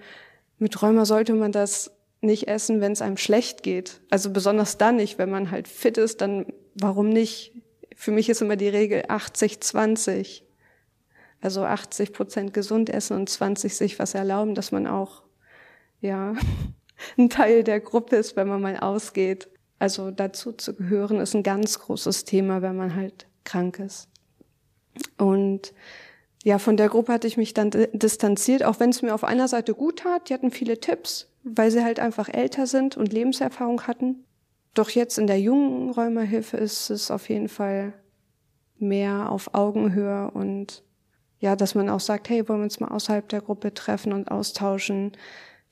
mit 0.57 0.81
Rheuma 0.81 1.05
sollte 1.05 1.33
man 1.33 1.51
das 1.51 1.91
nicht 2.21 2.47
essen, 2.47 2.81
wenn 2.81 2.91
es 2.91 3.01
einem 3.01 3.17
schlecht 3.17 3.63
geht. 3.63 4.01
Also 4.09 4.31
besonders 4.31 4.77
dann 4.77 4.97
nicht, 4.97 5.17
wenn 5.17 5.29
man 5.29 5.49
halt 5.49 5.67
fit 5.67 5.97
ist, 5.97 6.21
dann 6.21 6.45
warum 6.75 7.09
nicht? 7.09 7.53
Für 7.95 8.11
mich 8.11 8.29
ist 8.29 8.41
immer 8.41 8.55
die 8.55 8.69
Regel 8.69 9.03
80-20. 9.03 10.41
Also 11.41 11.63
80 11.63 12.13
Prozent 12.13 12.53
gesund 12.53 12.89
essen 12.89 13.15
und 13.17 13.29
20 13.29 13.75
sich 13.75 13.97
was 13.97 14.13
erlauben, 14.13 14.53
dass 14.53 14.71
man 14.71 14.85
auch, 14.85 15.23
ja, 16.01 16.35
ein 17.17 17.29
Teil 17.29 17.63
der 17.63 17.79
Gruppe 17.79 18.15
ist, 18.15 18.35
wenn 18.35 18.47
man 18.47 18.61
mal 18.61 18.77
ausgeht. 18.77 19.49
Also 19.79 20.11
dazu 20.11 20.51
zu 20.51 20.75
gehören 20.75 21.19
ist 21.19 21.33
ein 21.33 21.43
ganz 21.43 21.79
großes 21.79 22.25
Thema, 22.25 22.61
wenn 22.61 22.75
man 22.75 22.95
halt 22.95 23.27
krank 23.43 23.79
ist. 23.79 24.07
Und 25.17 25.73
ja, 26.43 26.57
von 26.57 26.77
der 26.77 26.89
Gruppe 26.89 27.13
hatte 27.13 27.27
ich 27.27 27.37
mich 27.37 27.53
dann 27.53 27.71
distanziert, 27.93 28.63
auch 28.63 28.79
wenn 28.79 28.89
es 28.89 29.01
mir 29.01 29.13
auf 29.13 29.23
einer 29.23 29.47
Seite 29.47 29.73
gut 29.73 29.99
tat. 29.99 30.29
Die 30.29 30.33
hatten 30.33 30.51
viele 30.51 30.79
Tipps, 30.79 31.27
weil 31.43 31.71
sie 31.71 31.83
halt 31.83 31.99
einfach 31.99 32.29
älter 32.29 32.67
sind 32.67 32.97
und 32.97 33.13
Lebenserfahrung 33.13 33.87
hatten. 33.87 34.23
Doch 34.73 34.89
jetzt 34.89 35.17
in 35.17 35.27
der 35.27 35.39
jungen 35.39 35.91
Räumerhilfe 35.91 36.57
ist 36.57 36.89
es 36.89 37.11
auf 37.11 37.29
jeden 37.29 37.49
Fall 37.49 37.93
mehr 38.79 39.29
auf 39.29 39.53
Augenhöhe 39.53 40.31
und 40.31 40.83
ja, 41.39 41.55
dass 41.55 41.75
man 41.75 41.89
auch 41.89 41.99
sagt, 41.99 42.29
hey, 42.29 42.47
wollen 42.47 42.59
wir 42.59 42.65
uns 42.65 42.79
mal 42.79 42.89
außerhalb 42.89 43.27
der 43.27 43.41
Gruppe 43.41 43.73
treffen 43.73 44.13
und 44.13 44.29
austauschen. 44.29 45.13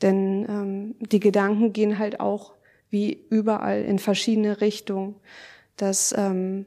Denn 0.02 0.46
ähm, 0.48 0.96
die 1.00 1.20
Gedanken 1.20 1.74
gehen 1.74 2.00
halt 2.00 2.20
auch 2.20 2.54
wie 2.90 3.26
überall 3.30 3.84
in 3.84 4.00
verschiedene 4.00 4.62
Richtungen. 4.62 5.16
Dass 5.76 6.14
ähm, 6.18 6.66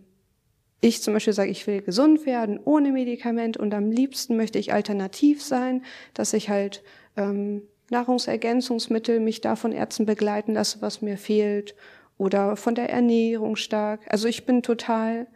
ich 0.80 1.02
zum 1.02 1.14
Beispiel 1.14 1.32
sage, 1.32 1.50
ich 1.50 1.66
will 1.66 1.80
gesund 1.80 2.26
werden 2.26 2.58
ohne 2.64 2.92
Medikament 2.92 3.56
und 3.56 3.72
am 3.72 3.90
liebsten 3.90 4.36
möchte 4.36 4.58
ich 4.58 4.72
alternativ 4.72 5.42
sein, 5.42 5.84
dass 6.12 6.32
ich 6.32 6.48
halt 6.48 6.82
ähm, 7.16 7.62
Nahrungsergänzungsmittel 7.90 9.20
mich 9.20 9.40
da 9.40 9.54
von 9.54 9.72
Ärzten 9.72 10.06
begleiten 10.06 10.54
lasse, 10.54 10.82
was 10.82 11.02
mir 11.02 11.18
fehlt 11.18 11.74
oder 12.18 12.56
von 12.56 12.74
der 12.74 12.90
Ernährung 12.90 13.56
stark. 13.56 14.00
Also 14.08 14.28
ich 14.28 14.44
bin 14.44 14.62
total 14.62 15.26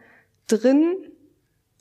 drin, 0.47 0.95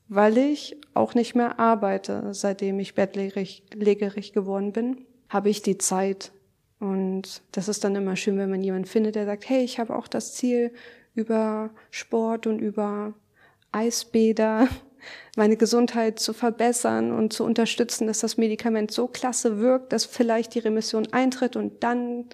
weil 0.09 0.39
ich 0.39 0.77
auch 0.95 1.15
nicht 1.15 1.35
mehr 1.35 1.59
arbeite, 1.59 2.29
seitdem 2.33 2.79
ich 2.79 2.95
bettlägerig 2.95 4.33
geworden 4.33 4.73
bin, 4.73 5.07
habe 5.29 5.49
ich 5.49 5.63
die 5.63 5.79
Zeit 5.79 6.33
und 6.79 7.43
das 7.53 7.69
ist 7.69 7.85
dann 7.85 7.97
immer 7.97 8.17
schön, 8.17 8.39
wenn 8.39 8.51
man 8.51 8.63
jemanden 8.63 8.87
findet, 8.87 9.15
der 9.15 9.25
sagt, 9.25 9.49
hey, 9.49 9.65
ich 9.65 9.79
habe 9.79 9.97
auch 9.97 10.09
das 10.09 10.35
Ziel, 10.35 10.73
über 11.15 11.71
Sport 11.91 12.47
und 12.47 12.59
über 12.59 13.15
Eisbäder 13.73 14.69
meine 15.37 15.57
Gesundheit 15.57 16.19
zu 16.21 16.33
verbessern 16.33 17.11
und 17.13 17.33
zu 17.33 17.45
unterstützen, 17.45 18.07
dass 18.07 18.21
das 18.21 18.37
Medikament 18.37 18.91
so 18.91 19.09
klasse 19.09 19.59
wirkt, 19.59 19.93
dass 19.93 20.05
vielleicht 20.05 20.55
die 20.55 20.61
Remission 20.61 21.09
eintritt 21.13 21.57
und 21.57 21.83
dann, 21.83 22.27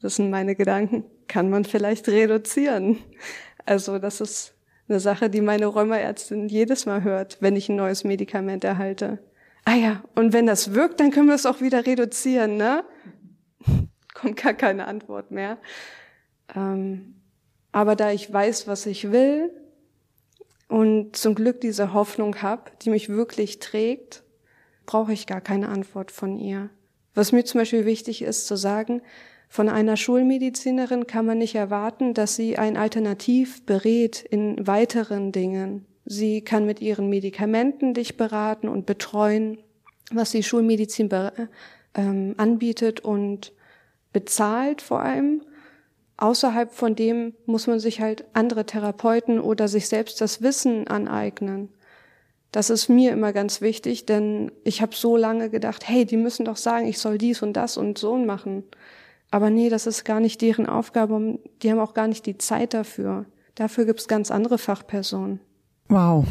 das 0.00 0.16
sind 0.16 0.30
meine 0.30 0.56
Gedanken, 0.56 1.04
kann 1.28 1.50
man 1.50 1.64
vielleicht 1.64 2.08
reduzieren. 2.08 2.98
Also 3.64 3.98
das 3.98 4.20
ist 4.20 4.54
eine 4.88 5.00
Sache, 5.00 5.30
die 5.30 5.40
meine 5.40 5.66
Rheumaärztin 5.66 6.48
jedes 6.48 6.84
Mal 6.86 7.02
hört, 7.02 7.38
wenn 7.40 7.56
ich 7.56 7.68
ein 7.68 7.76
neues 7.76 8.04
Medikament 8.04 8.64
erhalte. 8.64 9.20
Ah 9.64 9.76
ja, 9.76 10.02
und 10.14 10.32
wenn 10.32 10.46
das 10.46 10.74
wirkt, 10.74 11.00
dann 11.00 11.10
können 11.10 11.28
wir 11.28 11.34
es 11.34 11.46
auch 11.46 11.60
wieder 11.60 11.86
reduzieren, 11.86 12.56
ne? 12.56 12.84
kommt 14.14 14.36
gar 14.36 14.54
keine 14.54 14.86
Antwort 14.86 15.30
mehr. 15.30 15.58
Ähm, 16.54 17.14
aber 17.72 17.96
da 17.96 18.12
ich 18.12 18.32
weiß, 18.32 18.68
was 18.68 18.86
ich 18.86 19.10
will 19.10 19.50
und 20.68 21.16
zum 21.16 21.34
Glück 21.34 21.60
diese 21.60 21.92
Hoffnung 21.92 22.42
habe, 22.42 22.70
die 22.82 22.90
mich 22.90 23.08
wirklich 23.08 23.58
trägt, 23.58 24.22
brauche 24.86 25.12
ich 25.12 25.26
gar 25.26 25.40
keine 25.40 25.68
Antwort 25.68 26.10
von 26.10 26.36
ihr. 26.36 26.70
Was 27.14 27.32
mir 27.32 27.44
zum 27.44 27.60
Beispiel 27.60 27.86
wichtig 27.86 28.22
ist 28.22 28.46
zu 28.46 28.56
sagen, 28.56 29.02
von 29.48 29.68
einer 29.68 29.96
Schulmedizinerin 29.96 31.06
kann 31.06 31.26
man 31.26 31.38
nicht 31.38 31.54
erwarten, 31.54 32.12
dass 32.12 32.34
sie 32.36 32.58
ein 32.58 32.76
Alternativ 32.76 33.64
berät 33.64 34.20
in 34.22 34.66
weiteren 34.66 35.32
Dingen. 35.32 35.86
Sie 36.04 36.42
kann 36.42 36.66
mit 36.66 36.80
ihren 36.80 37.08
Medikamenten 37.08 37.94
dich 37.94 38.16
beraten 38.16 38.68
und 38.68 38.86
betreuen, 38.86 39.58
was 40.12 40.30
die 40.30 40.42
Schulmedizin 40.42 41.08
ähm, 41.94 42.34
anbietet 42.36 43.00
und 43.00 43.52
bezahlt 44.12 44.82
vor 44.82 45.00
allem. 45.00 45.42
Außerhalb 46.16 46.72
von 46.72 46.94
dem 46.94 47.34
muss 47.46 47.66
man 47.66 47.80
sich 47.80 48.00
halt 48.00 48.24
andere 48.34 48.66
Therapeuten 48.66 49.40
oder 49.40 49.66
sich 49.66 49.88
selbst 49.88 50.20
das 50.20 50.42
Wissen 50.42 50.86
aneignen. 50.86 51.70
Das 52.52 52.70
ist 52.70 52.88
mir 52.88 53.10
immer 53.10 53.32
ganz 53.32 53.60
wichtig, 53.60 54.06
denn 54.06 54.52
ich 54.62 54.80
habe 54.80 54.94
so 54.94 55.16
lange 55.16 55.50
gedacht, 55.50 55.88
hey, 55.88 56.04
die 56.04 56.16
müssen 56.16 56.44
doch 56.44 56.56
sagen, 56.56 56.86
ich 56.86 57.00
soll 57.00 57.18
dies 57.18 57.42
und 57.42 57.54
das 57.54 57.76
und 57.76 57.98
so 57.98 58.16
machen. 58.16 58.62
Aber 59.32 59.50
nee, 59.50 59.70
das 59.70 59.88
ist 59.88 60.04
gar 60.04 60.20
nicht 60.20 60.40
deren 60.40 60.66
Aufgabe. 60.66 61.40
Die 61.62 61.70
haben 61.72 61.80
auch 61.80 61.94
gar 61.94 62.06
nicht 62.06 62.26
die 62.26 62.38
Zeit 62.38 62.72
dafür. 62.72 63.24
Dafür 63.56 63.86
gibt's 63.86 64.06
ganz 64.06 64.30
andere 64.30 64.58
Fachpersonen. 64.58 65.40
Wow. 65.88 66.26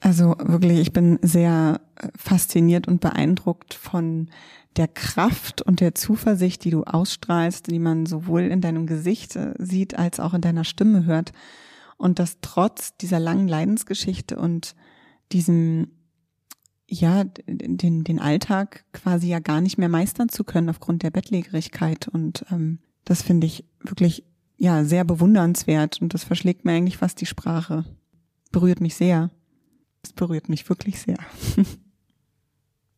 Also 0.00 0.34
wirklich, 0.38 0.80
ich 0.80 0.92
bin 0.92 1.18
sehr 1.22 1.80
fasziniert 2.16 2.88
und 2.88 3.00
beeindruckt 3.00 3.74
von 3.74 4.30
der 4.76 4.88
Kraft 4.88 5.62
und 5.62 5.80
der 5.80 5.94
Zuversicht, 5.94 6.64
die 6.64 6.70
du 6.70 6.84
ausstrahlst, 6.84 7.70
die 7.70 7.78
man 7.78 8.06
sowohl 8.06 8.42
in 8.42 8.60
deinem 8.60 8.86
Gesicht 8.86 9.36
äh, 9.36 9.54
sieht 9.58 9.98
als 9.98 10.20
auch 10.20 10.32
in 10.32 10.40
deiner 10.40 10.64
Stimme 10.64 11.04
hört. 11.04 11.32
Und 11.96 12.18
das 12.18 12.38
trotz 12.40 12.96
dieser 12.96 13.20
langen 13.20 13.48
Leidensgeschichte 13.48 14.36
und 14.36 14.74
diesem, 15.32 15.88
ja, 16.88 17.24
den, 17.24 18.04
den 18.04 18.18
Alltag 18.20 18.84
quasi 18.92 19.28
ja 19.28 19.38
gar 19.38 19.60
nicht 19.60 19.76
mehr 19.76 19.88
meistern 19.88 20.28
zu 20.28 20.44
können 20.44 20.70
aufgrund 20.70 21.02
der 21.02 21.10
Bettlägerigkeit. 21.10 22.08
Und 22.08 22.46
ähm, 22.50 22.78
das 23.04 23.22
finde 23.22 23.46
ich 23.46 23.64
wirklich, 23.82 24.24
ja, 24.56 24.84
sehr 24.84 25.04
bewundernswert. 25.04 26.00
Und 26.00 26.14
das 26.14 26.24
verschlägt 26.24 26.64
mir 26.64 26.72
eigentlich 26.72 26.96
fast 26.96 27.20
die 27.20 27.26
Sprache. 27.26 27.84
Berührt 28.50 28.80
mich 28.80 28.96
sehr. 28.96 29.30
Es 30.02 30.12
berührt 30.12 30.48
mich 30.48 30.68
wirklich 30.68 31.00
sehr. 31.00 31.18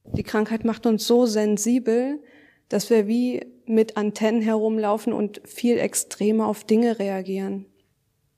Die 0.04 0.22
Krankheit 0.22 0.64
macht 0.64 0.86
uns 0.86 1.06
so 1.06 1.26
sensibel, 1.26 2.22
dass 2.68 2.90
wir 2.90 3.06
wie 3.06 3.44
mit 3.66 3.96
Antennen 3.96 4.42
herumlaufen 4.42 5.12
und 5.12 5.40
viel 5.44 5.78
extremer 5.78 6.46
auf 6.46 6.64
Dinge 6.64 6.98
reagieren. 6.98 7.66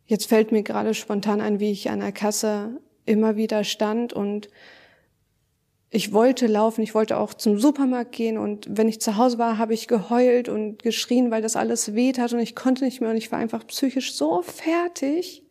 Jetzt 0.07 0.27
fällt 0.27 0.53
mir 0.53 0.63
gerade 0.63 0.95
spontan 0.95 1.41
ein, 1.41 1.61
wie 1.61 1.71
ich 1.71 1.89
an 1.91 2.01
der 2.01 2.13
Kasse 2.13 2.81
immer 3.07 3.37
wieder 3.37 3.65
stand 3.65 4.13
und 4.13 4.49
ich 5.91 6.13
wollte 6.13 6.49
laufen, 6.49 6.83
ich 6.83 6.95
wollte 6.95 7.17
auch 7.17 7.35
zum 7.35 7.59
Supermarkt 7.59 8.13
gehen 8.13 8.37
und 8.37 8.67
wenn 8.69 8.89
ich 8.89 9.01
zu 9.01 9.17
Hause 9.17 9.39
war, 9.39 9.59
habe 9.59 9.75
ich 9.75 9.87
geheult 9.87 10.49
und 10.49 10.83
geschrien, 10.83 11.31
weil 11.31 11.41
das 11.41 11.55
alles 11.55 11.95
weht 11.95 12.19
hat 12.19 12.33
und 12.33 12.41
ich 12.41 12.57
konnte 12.57 12.85
nicht 12.85 13.01
mehr 13.01 13.11
und 13.11 13.17
ich 13.17 13.31
war 13.31 13.39
einfach 13.39 13.67
psychisch 13.67 14.15
so 14.15 14.43
fertig. 14.43 15.45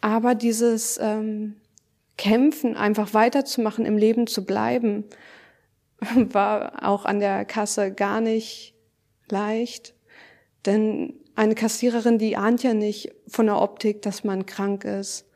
Aber 0.00 0.34
dieses 0.34 0.98
ähm, 1.00 1.56
kämpfen, 2.16 2.76
einfach 2.76 3.14
weiterzumachen, 3.14 3.86
im 3.86 3.96
Leben 3.96 4.26
zu 4.26 4.44
bleiben, 4.44 5.04
war 6.14 6.86
auch 6.88 7.04
an 7.04 7.20
der 7.20 7.44
Kasse 7.44 7.92
gar 7.92 8.20
nicht 8.20 8.74
leicht. 9.28 9.94
Denn 10.66 11.14
eine 11.34 11.54
Kassiererin, 11.54 12.18
die 12.18 12.36
ahnt 12.36 12.62
ja 12.62 12.74
nicht 12.74 13.12
von 13.26 13.46
der 13.46 13.60
Optik, 13.60 14.02
dass 14.02 14.24
man 14.24 14.46
krank 14.46 14.84
ist. 14.84 15.26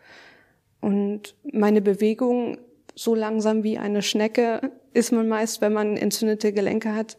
Und 0.80 1.34
meine 1.50 1.80
Bewegung, 1.80 2.58
so 2.94 3.14
langsam 3.14 3.62
wie 3.62 3.78
eine 3.78 4.02
Schnecke, 4.02 4.70
ist 4.92 5.12
man 5.12 5.28
meist, 5.28 5.60
wenn 5.62 5.72
man 5.72 5.96
entzündete 5.96 6.52
Gelenke 6.52 6.94
hat, 6.94 7.16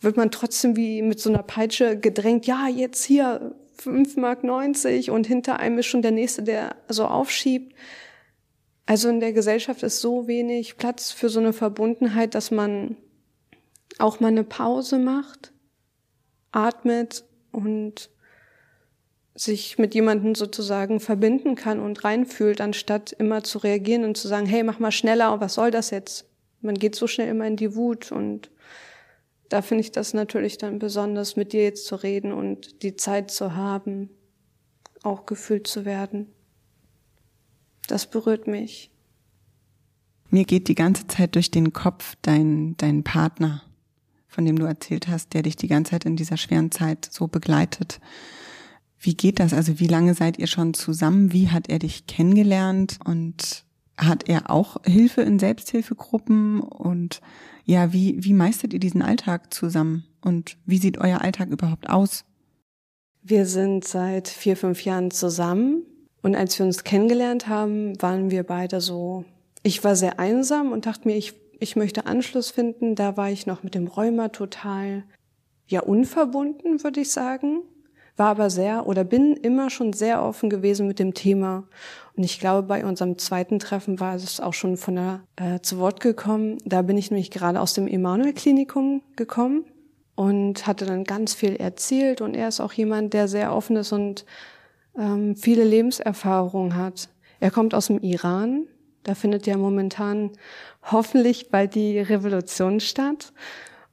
wird 0.00 0.16
man 0.16 0.30
trotzdem 0.30 0.76
wie 0.76 1.02
mit 1.02 1.20
so 1.20 1.30
einer 1.30 1.42
Peitsche 1.42 1.98
gedrängt, 1.98 2.46
ja, 2.46 2.68
jetzt 2.68 3.04
hier 3.04 3.54
5,90 3.80 4.18
Mark 4.20 5.14
und 5.14 5.26
hinter 5.26 5.60
einem 5.60 5.78
ist 5.78 5.86
schon 5.86 6.02
der 6.02 6.10
Nächste, 6.10 6.42
der 6.42 6.76
so 6.88 7.06
aufschiebt. 7.06 7.74
Also 8.86 9.08
in 9.08 9.20
der 9.20 9.32
Gesellschaft 9.32 9.82
ist 9.82 10.00
so 10.00 10.26
wenig 10.26 10.76
Platz 10.76 11.12
für 11.12 11.28
so 11.28 11.40
eine 11.40 11.52
Verbundenheit, 11.52 12.34
dass 12.34 12.50
man 12.50 12.96
auch 13.98 14.20
mal 14.20 14.28
eine 14.28 14.44
Pause 14.44 14.98
macht, 14.98 15.52
atmet 16.52 17.24
und 17.52 18.10
sich 19.34 19.78
mit 19.78 19.94
jemandem 19.94 20.34
sozusagen 20.34 21.00
verbinden 21.00 21.54
kann 21.54 21.80
und 21.80 22.02
reinfühlt, 22.04 22.60
anstatt 22.60 23.12
immer 23.12 23.44
zu 23.44 23.58
reagieren 23.58 24.04
und 24.04 24.16
zu 24.16 24.26
sagen, 24.26 24.46
hey, 24.46 24.62
mach 24.62 24.78
mal 24.78 24.92
schneller, 24.92 25.40
was 25.40 25.54
soll 25.54 25.70
das 25.70 25.90
jetzt? 25.90 26.26
Man 26.60 26.74
geht 26.74 26.96
so 26.96 27.06
schnell 27.06 27.28
immer 27.28 27.46
in 27.46 27.56
die 27.56 27.76
Wut 27.76 28.10
und 28.10 28.50
da 29.48 29.62
finde 29.62 29.82
ich 29.82 29.92
das 29.92 30.14
natürlich 30.14 30.58
dann 30.58 30.78
besonders, 30.78 31.36
mit 31.36 31.52
dir 31.52 31.62
jetzt 31.62 31.86
zu 31.86 31.96
reden 31.96 32.32
und 32.32 32.82
die 32.82 32.96
Zeit 32.96 33.30
zu 33.30 33.54
haben, 33.54 34.10
auch 35.02 35.26
gefühlt 35.26 35.66
zu 35.66 35.84
werden. 35.84 36.26
Das 37.86 38.10
berührt 38.10 38.46
mich. 38.46 38.90
Mir 40.30 40.44
geht 40.44 40.68
die 40.68 40.74
ganze 40.74 41.06
Zeit 41.06 41.34
durch 41.34 41.50
den 41.50 41.72
Kopf 41.72 42.16
dein, 42.20 42.76
dein 42.76 43.02
Partner, 43.02 43.62
von 44.26 44.44
dem 44.44 44.58
du 44.58 44.66
erzählt 44.66 45.08
hast, 45.08 45.32
der 45.32 45.42
dich 45.42 45.56
die 45.56 45.68
ganze 45.68 45.92
Zeit 45.92 46.04
in 46.04 46.16
dieser 46.16 46.36
schweren 46.36 46.70
Zeit 46.70 47.08
so 47.10 47.28
begleitet. 47.28 48.00
Wie 49.00 49.14
geht 49.14 49.40
das? 49.40 49.54
Also 49.54 49.80
wie 49.80 49.86
lange 49.86 50.12
seid 50.12 50.38
ihr 50.38 50.48
schon 50.48 50.74
zusammen? 50.74 51.32
Wie 51.32 51.48
hat 51.48 51.70
er 51.70 51.78
dich 51.78 52.06
kennengelernt? 52.06 52.98
Und 53.04 53.64
hat 53.98 54.28
er 54.28 54.50
auch 54.50 54.76
Hilfe 54.84 55.22
in 55.22 55.38
Selbsthilfegruppen? 55.38 56.60
Und 56.60 57.20
ja, 57.64 57.92
wie, 57.92 58.24
wie 58.24 58.32
meistert 58.32 58.72
ihr 58.72 58.80
diesen 58.80 59.02
Alltag 59.02 59.52
zusammen? 59.52 60.04
Und 60.22 60.56
wie 60.64 60.78
sieht 60.78 60.98
euer 60.98 61.20
Alltag 61.20 61.50
überhaupt 61.50 61.90
aus? 61.90 62.24
Wir 63.22 63.44
sind 63.44 63.84
seit 63.84 64.28
vier, 64.28 64.56
fünf 64.56 64.84
Jahren 64.84 65.10
zusammen. 65.10 65.82
Und 66.22 66.34
als 66.34 66.58
wir 66.58 66.66
uns 66.66 66.84
kennengelernt 66.84 67.48
haben, 67.48 68.00
waren 68.00 68.30
wir 68.30 68.42
beide 68.44 68.80
so, 68.80 69.24
ich 69.62 69.84
war 69.84 69.96
sehr 69.96 70.18
einsam 70.18 70.72
und 70.72 70.86
dachte 70.86 71.06
mir, 71.06 71.16
ich, 71.16 71.34
ich 71.60 71.76
möchte 71.76 72.06
Anschluss 72.06 72.50
finden. 72.50 72.94
Da 72.94 73.16
war 73.16 73.30
ich 73.30 73.46
noch 73.46 73.62
mit 73.62 73.74
dem 73.74 73.86
Rheuma 73.86 74.28
total, 74.28 75.04
ja, 75.66 75.80
unverbunden, 75.80 76.82
würde 76.82 77.00
ich 77.00 77.10
sagen 77.10 77.62
war 78.18 78.28
aber 78.28 78.50
sehr 78.50 78.86
oder 78.86 79.04
bin 79.04 79.34
immer 79.34 79.70
schon 79.70 79.92
sehr 79.92 80.22
offen 80.22 80.50
gewesen 80.50 80.86
mit 80.86 80.98
dem 80.98 81.14
Thema. 81.14 81.64
Und 82.16 82.24
ich 82.24 82.40
glaube, 82.40 82.66
bei 82.66 82.84
unserem 82.84 83.16
zweiten 83.18 83.58
Treffen 83.58 84.00
war 84.00 84.14
es 84.16 84.40
auch 84.40 84.54
schon 84.54 84.76
von 84.76 84.96
der 84.96 85.20
äh, 85.36 85.60
zu 85.60 85.78
Wort 85.78 86.00
gekommen. 86.00 86.58
Da 86.64 86.82
bin 86.82 86.98
ich 86.98 87.10
nämlich 87.10 87.30
gerade 87.30 87.60
aus 87.60 87.74
dem 87.74 87.86
Emanuel-Klinikum 87.86 89.02
gekommen 89.16 89.64
und 90.16 90.66
hatte 90.66 90.84
dann 90.84 91.04
ganz 91.04 91.32
viel 91.34 91.54
erzählt. 91.54 92.20
Und 92.20 92.34
er 92.34 92.48
ist 92.48 92.60
auch 92.60 92.72
jemand, 92.72 93.14
der 93.14 93.28
sehr 93.28 93.54
offen 93.54 93.76
ist 93.76 93.92
und 93.92 94.24
ähm, 94.98 95.36
viele 95.36 95.62
Lebenserfahrungen 95.62 96.74
hat. 96.74 97.08
Er 97.38 97.52
kommt 97.52 97.72
aus 97.72 97.86
dem 97.86 98.00
Iran. 98.00 98.66
Da 99.04 99.14
findet 99.14 99.46
ja 99.46 99.56
momentan 99.56 100.32
hoffentlich 100.82 101.50
bald 101.50 101.76
die 101.76 102.00
Revolution 102.00 102.80
statt. 102.80 103.32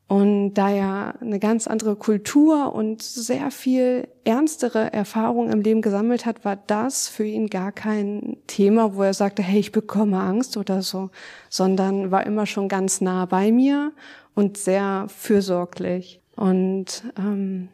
Und 0.08 0.54
da 0.54 0.70
er 0.70 1.16
eine 1.20 1.40
ganz 1.40 1.66
andere 1.66 1.96
Kultur 1.96 2.76
und 2.76 3.02
sehr 3.02 3.50
viel 3.50 4.08
ernstere 4.24 4.94
Erfahrungen 4.94 5.52
im 5.52 5.62
Leben 5.62 5.82
gesammelt 5.82 6.28
hat, 6.28 6.46
war 6.46 6.56
das 6.56 7.08
für 7.08 7.26
ihn 7.26 7.48
gar 7.48 7.72
kein 7.72 8.38
Thema, 8.46 8.96
wo 8.96 9.02
er 9.02 9.16
sagte, 9.16 9.42
hey, 9.42 9.60
ich 9.60 9.72
bekomme 9.72 10.20
Angst 10.20 10.58
oder 10.58 10.84
so, 10.84 11.10
sondern 11.50 12.12
war 12.12 12.26
immer 12.26 12.46
schon 12.46 12.70
ganz 12.70 13.02
nah 13.02 13.26
bei 13.26 13.52
mir 13.52 13.94
und 14.36 14.58
sehr 14.58 15.08
fürsorglich. 15.08 16.22
Und 16.36 17.04
ähm, 17.18 17.70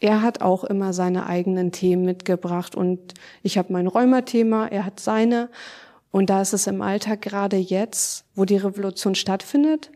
er 0.00 0.22
hat 0.22 0.40
auch 0.42 0.64
immer 0.64 0.92
seine 0.92 1.26
eigenen 1.26 1.70
Themen 1.70 2.04
mitgebracht 2.04 2.74
und 2.74 3.14
ich 3.42 3.58
habe 3.58 3.72
mein 3.72 3.86
Rheuma-Thema, 3.86 4.66
er 4.66 4.84
hat 4.84 4.98
seine. 4.98 5.50
Und 6.10 6.30
da 6.30 6.40
ist 6.40 6.52
es 6.52 6.66
im 6.66 6.82
Alltag 6.82 7.22
gerade 7.22 7.56
jetzt, 7.56 8.24
wo 8.34 8.44
die 8.44 8.56
Revolution 8.56 9.14
stattfindet, 9.14 9.90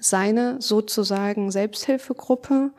seine 0.00 0.60
sozusagen 0.60 1.50
Selbsthilfegruppe 1.50 2.72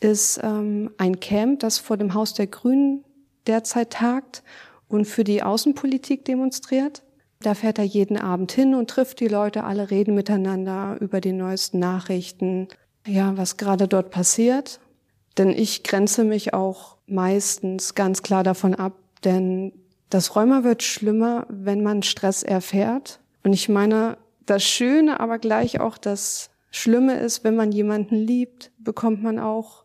ist 0.00 0.40
ähm, 0.42 0.90
ein 0.98 1.20
Camp, 1.20 1.60
das 1.60 1.78
vor 1.78 1.96
dem 1.96 2.14
Haus 2.14 2.34
der 2.34 2.46
Grünen 2.46 3.04
derzeit 3.46 3.90
tagt 3.90 4.42
und 4.88 5.06
für 5.06 5.24
die 5.24 5.42
Außenpolitik 5.42 6.24
demonstriert. 6.24 7.02
Da 7.40 7.54
fährt 7.54 7.78
er 7.78 7.84
jeden 7.84 8.18
Abend 8.18 8.52
hin 8.52 8.74
und 8.74 8.90
trifft 8.90 9.20
die 9.20 9.28
Leute, 9.28 9.64
alle 9.64 9.90
reden 9.90 10.14
miteinander 10.14 10.96
über 11.00 11.20
die 11.20 11.32
neuesten 11.32 11.78
Nachrichten, 11.78 12.68
ja, 13.06 13.36
was 13.36 13.56
gerade 13.56 13.88
dort 13.88 14.10
passiert. 14.10 14.80
Denn 15.38 15.50
ich 15.50 15.82
grenze 15.82 16.24
mich 16.24 16.54
auch 16.54 16.96
meistens 17.06 17.94
ganz 17.94 18.22
klar 18.22 18.42
davon 18.42 18.74
ab, 18.74 18.94
denn 19.24 19.72
das 20.08 20.34
Rheuma 20.34 20.64
wird 20.64 20.82
schlimmer, 20.82 21.46
wenn 21.48 21.82
man 21.82 22.02
Stress 22.02 22.42
erfährt. 22.42 23.20
Und 23.44 23.52
ich 23.52 23.68
meine, 23.68 24.16
das 24.46 24.62
Schöne, 24.62 25.20
aber 25.20 25.38
gleich 25.38 25.80
auch 25.80 25.98
das 25.98 26.50
Schlimme 26.70 27.18
ist, 27.18 27.44
wenn 27.44 27.56
man 27.56 27.72
jemanden 27.72 28.16
liebt, 28.16 28.72
bekommt 28.78 29.22
man 29.22 29.38
auch 29.38 29.84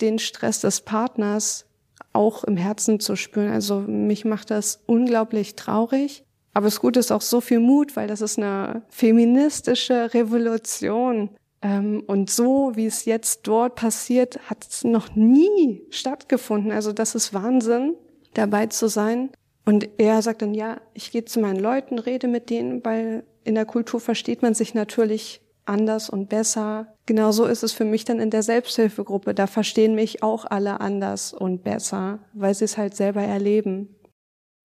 den 0.00 0.18
Stress 0.18 0.60
des 0.60 0.80
Partners 0.82 1.66
auch 2.12 2.44
im 2.44 2.56
Herzen 2.56 3.00
zu 3.00 3.16
spüren. 3.16 3.50
Also 3.50 3.80
mich 3.80 4.24
macht 4.24 4.50
das 4.50 4.82
unglaublich 4.86 5.54
traurig. 5.56 6.24
Aber 6.52 6.66
es 6.66 6.80
gut 6.80 6.96
ist 6.96 7.12
auch 7.12 7.20
so 7.20 7.40
viel 7.40 7.60
Mut, 7.60 7.96
weil 7.96 8.08
das 8.08 8.20
ist 8.20 8.38
eine 8.38 8.82
feministische 8.88 10.12
Revolution. 10.12 11.30
Ähm, 11.62 12.02
und 12.06 12.30
so, 12.30 12.72
wie 12.74 12.86
es 12.86 13.04
jetzt 13.04 13.46
dort 13.46 13.76
passiert, 13.76 14.40
hat 14.50 14.66
es 14.68 14.82
noch 14.82 15.14
nie 15.14 15.82
stattgefunden. 15.90 16.72
Also 16.72 16.92
das 16.92 17.14
ist 17.14 17.32
Wahnsinn, 17.32 17.94
dabei 18.34 18.66
zu 18.66 18.88
sein. 18.88 19.30
Und 19.64 19.88
er 19.98 20.22
sagt 20.22 20.42
dann, 20.42 20.54
ja, 20.54 20.80
ich 20.94 21.12
gehe 21.12 21.24
zu 21.24 21.38
meinen 21.38 21.60
Leuten, 21.60 21.98
rede 21.98 22.26
mit 22.26 22.50
denen, 22.50 22.84
weil 22.84 23.24
in 23.44 23.54
der 23.54 23.66
Kultur 23.66 24.00
versteht 24.00 24.42
man 24.42 24.54
sich 24.54 24.74
natürlich 24.74 25.42
anders 25.70 26.10
und 26.10 26.28
besser. 26.28 26.88
Genauso 27.06 27.46
ist 27.46 27.62
es 27.62 27.72
für 27.72 27.84
mich 27.86 28.04
dann 28.04 28.20
in 28.20 28.30
der 28.30 28.42
Selbsthilfegruppe. 28.42 29.34
Da 29.34 29.46
verstehen 29.46 29.94
mich 29.94 30.22
auch 30.22 30.44
alle 30.44 30.80
anders 30.80 31.32
und 31.32 31.64
besser, 31.64 32.18
weil 32.34 32.54
sie 32.54 32.66
es 32.66 32.76
halt 32.76 32.94
selber 32.94 33.22
erleben. 33.22 33.96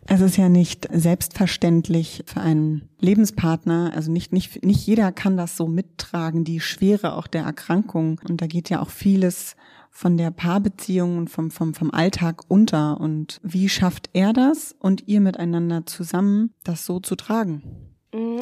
Es 0.08 0.22
ist 0.22 0.38
ja 0.38 0.50
nicht 0.50 0.88
selbstverständlich 0.92 2.24
für 2.28 2.40
einen 2.40 2.90
Lebenspartner, 3.00 3.92
also 3.96 4.12
nicht, 4.12 4.34
nicht, 4.34 4.64
nicht 4.64 4.86
jeder 4.86 5.12
kann 5.12 5.36
das 5.36 5.58
so 5.58 5.68
mittragen, 5.68 6.44
die 6.44 6.60
Schwere 6.60 7.16
auch 7.16 7.26
der 7.26 7.44
Erkrankung. 7.44 8.22
Und 8.28 8.42
da 8.42 8.46
geht 8.46 8.70
ja 8.70 8.82
auch 8.82 8.92
vieles 8.92 9.56
von 9.90 10.18
der 10.18 10.30
Paarbeziehung 10.30 11.18
und 11.18 11.30
vom, 11.30 11.50
vom, 11.50 11.74
vom 11.74 11.90
Alltag 11.90 12.44
unter. 12.50 13.00
Und 13.00 13.40
wie 13.42 13.68
schafft 13.68 14.10
er 14.14 14.34
das 14.34 14.76
und 14.78 15.08
ihr 15.08 15.22
miteinander 15.22 15.86
zusammen, 15.88 16.54
das 16.64 16.86
so 16.86 17.00
zu 17.00 17.16
tragen? 17.16 17.64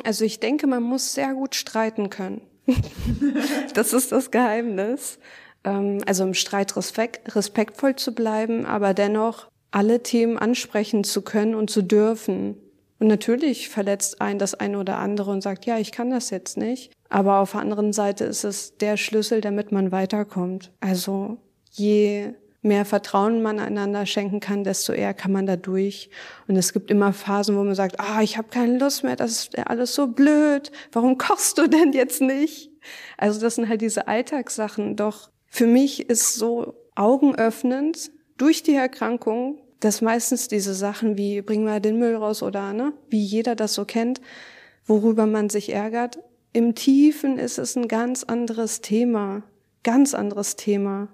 Also 0.03 0.25
ich 0.25 0.39
denke, 0.39 0.67
man 0.67 0.83
muss 0.83 1.13
sehr 1.13 1.33
gut 1.33 1.55
streiten 1.55 2.09
können. 2.09 2.41
das 3.73 3.93
ist 3.93 4.11
das 4.11 4.31
Geheimnis. 4.31 5.19
Ähm, 5.63 5.99
also 6.05 6.23
im 6.23 6.33
Streit 6.33 6.75
respekt, 6.75 7.35
respektvoll 7.35 7.95
zu 7.95 8.13
bleiben, 8.13 8.65
aber 8.65 8.93
dennoch 8.93 9.47
alle 9.71 10.03
Themen 10.03 10.37
ansprechen 10.37 11.03
zu 11.03 11.21
können 11.21 11.55
und 11.55 11.69
zu 11.69 11.81
dürfen. 11.81 12.57
Und 12.99 13.07
natürlich 13.07 13.69
verletzt 13.69 14.21
ein 14.21 14.39
das 14.39 14.53
eine 14.53 14.77
oder 14.79 14.97
andere 14.97 15.31
und 15.31 15.41
sagt, 15.41 15.65
ja, 15.65 15.77
ich 15.77 15.91
kann 15.91 16.09
das 16.09 16.29
jetzt 16.29 16.57
nicht. 16.57 16.91
Aber 17.09 17.39
auf 17.39 17.51
der 17.51 17.61
anderen 17.61 17.91
Seite 17.91 18.23
ist 18.23 18.43
es 18.43 18.77
der 18.77 18.97
Schlüssel, 18.97 19.41
damit 19.41 19.71
man 19.71 19.91
weiterkommt. 19.91 20.71
Also 20.79 21.37
je 21.71 22.33
mehr 22.63 22.85
Vertrauen 22.85 23.41
man 23.41 23.59
einander 23.59 24.05
schenken 24.05 24.39
kann, 24.39 24.63
desto 24.63 24.93
eher 24.93 25.13
kann 25.13 25.31
man 25.31 25.45
da 25.45 25.55
durch. 25.55 26.09
Und 26.47 26.55
es 26.55 26.73
gibt 26.73 26.89
immer 26.89 27.13
Phasen, 27.13 27.55
wo 27.57 27.63
man 27.63 27.75
sagt, 27.75 27.99
ah, 27.99 28.21
ich 28.21 28.37
habe 28.37 28.47
keine 28.49 28.77
Lust 28.77 29.03
mehr, 29.03 29.15
das 29.15 29.31
ist 29.31 29.59
alles 29.67 29.93
so 29.93 30.07
blöd. 30.07 30.71
Warum 30.91 31.17
kochst 31.17 31.57
du 31.57 31.67
denn 31.67 31.91
jetzt 31.91 32.21
nicht? 32.21 32.71
Also 33.17 33.39
das 33.39 33.55
sind 33.55 33.69
halt 33.69 33.81
diese 33.81 34.07
Alltagssachen. 34.07 34.95
Doch 34.95 35.29
für 35.47 35.67
mich 35.67 36.09
ist 36.09 36.35
so 36.35 36.73
augenöffnend 36.95 38.11
durch 38.37 38.63
die 38.63 38.75
Erkrankung, 38.75 39.59
dass 39.79 40.01
meistens 40.01 40.47
diese 40.47 40.73
Sachen 40.73 41.17
wie 41.17 41.41
bring 41.41 41.63
mal 41.63 41.81
den 41.81 41.99
Müll 41.99 42.15
raus 42.15 42.41
oder 42.41 42.73
ne, 42.73 42.93
wie 43.09 43.23
jeder 43.23 43.55
das 43.55 43.73
so 43.73 43.85
kennt, 43.85 44.21
worüber 44.85 45.25
man 45.25 45.49
sich 45.49 45.73
ärgert, 45.73 46.19
im 46.53 46.75
Tiefen 46.75 47.39
ist 47.39 47.57
es 47.57 47.75
ein 47.75 47.87
ganz 47.87 48.23
anderes 48.23 48.81
Thema, 48.81 49.43
ganz 49.81 50.13
anderes 50.13 50.55
Thema. 50.55 51.09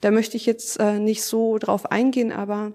Da 0.00 0.10
möchte 0.10 0.36
ich 0.36 0.46
jetzt 0.46 0.78
äh, 0.80 0.98
nicht 0.98 1.22
so 1.22 1.58
drauf 1.58 1.90
eingehen, 1.90 2.32
aber 2.32 2.72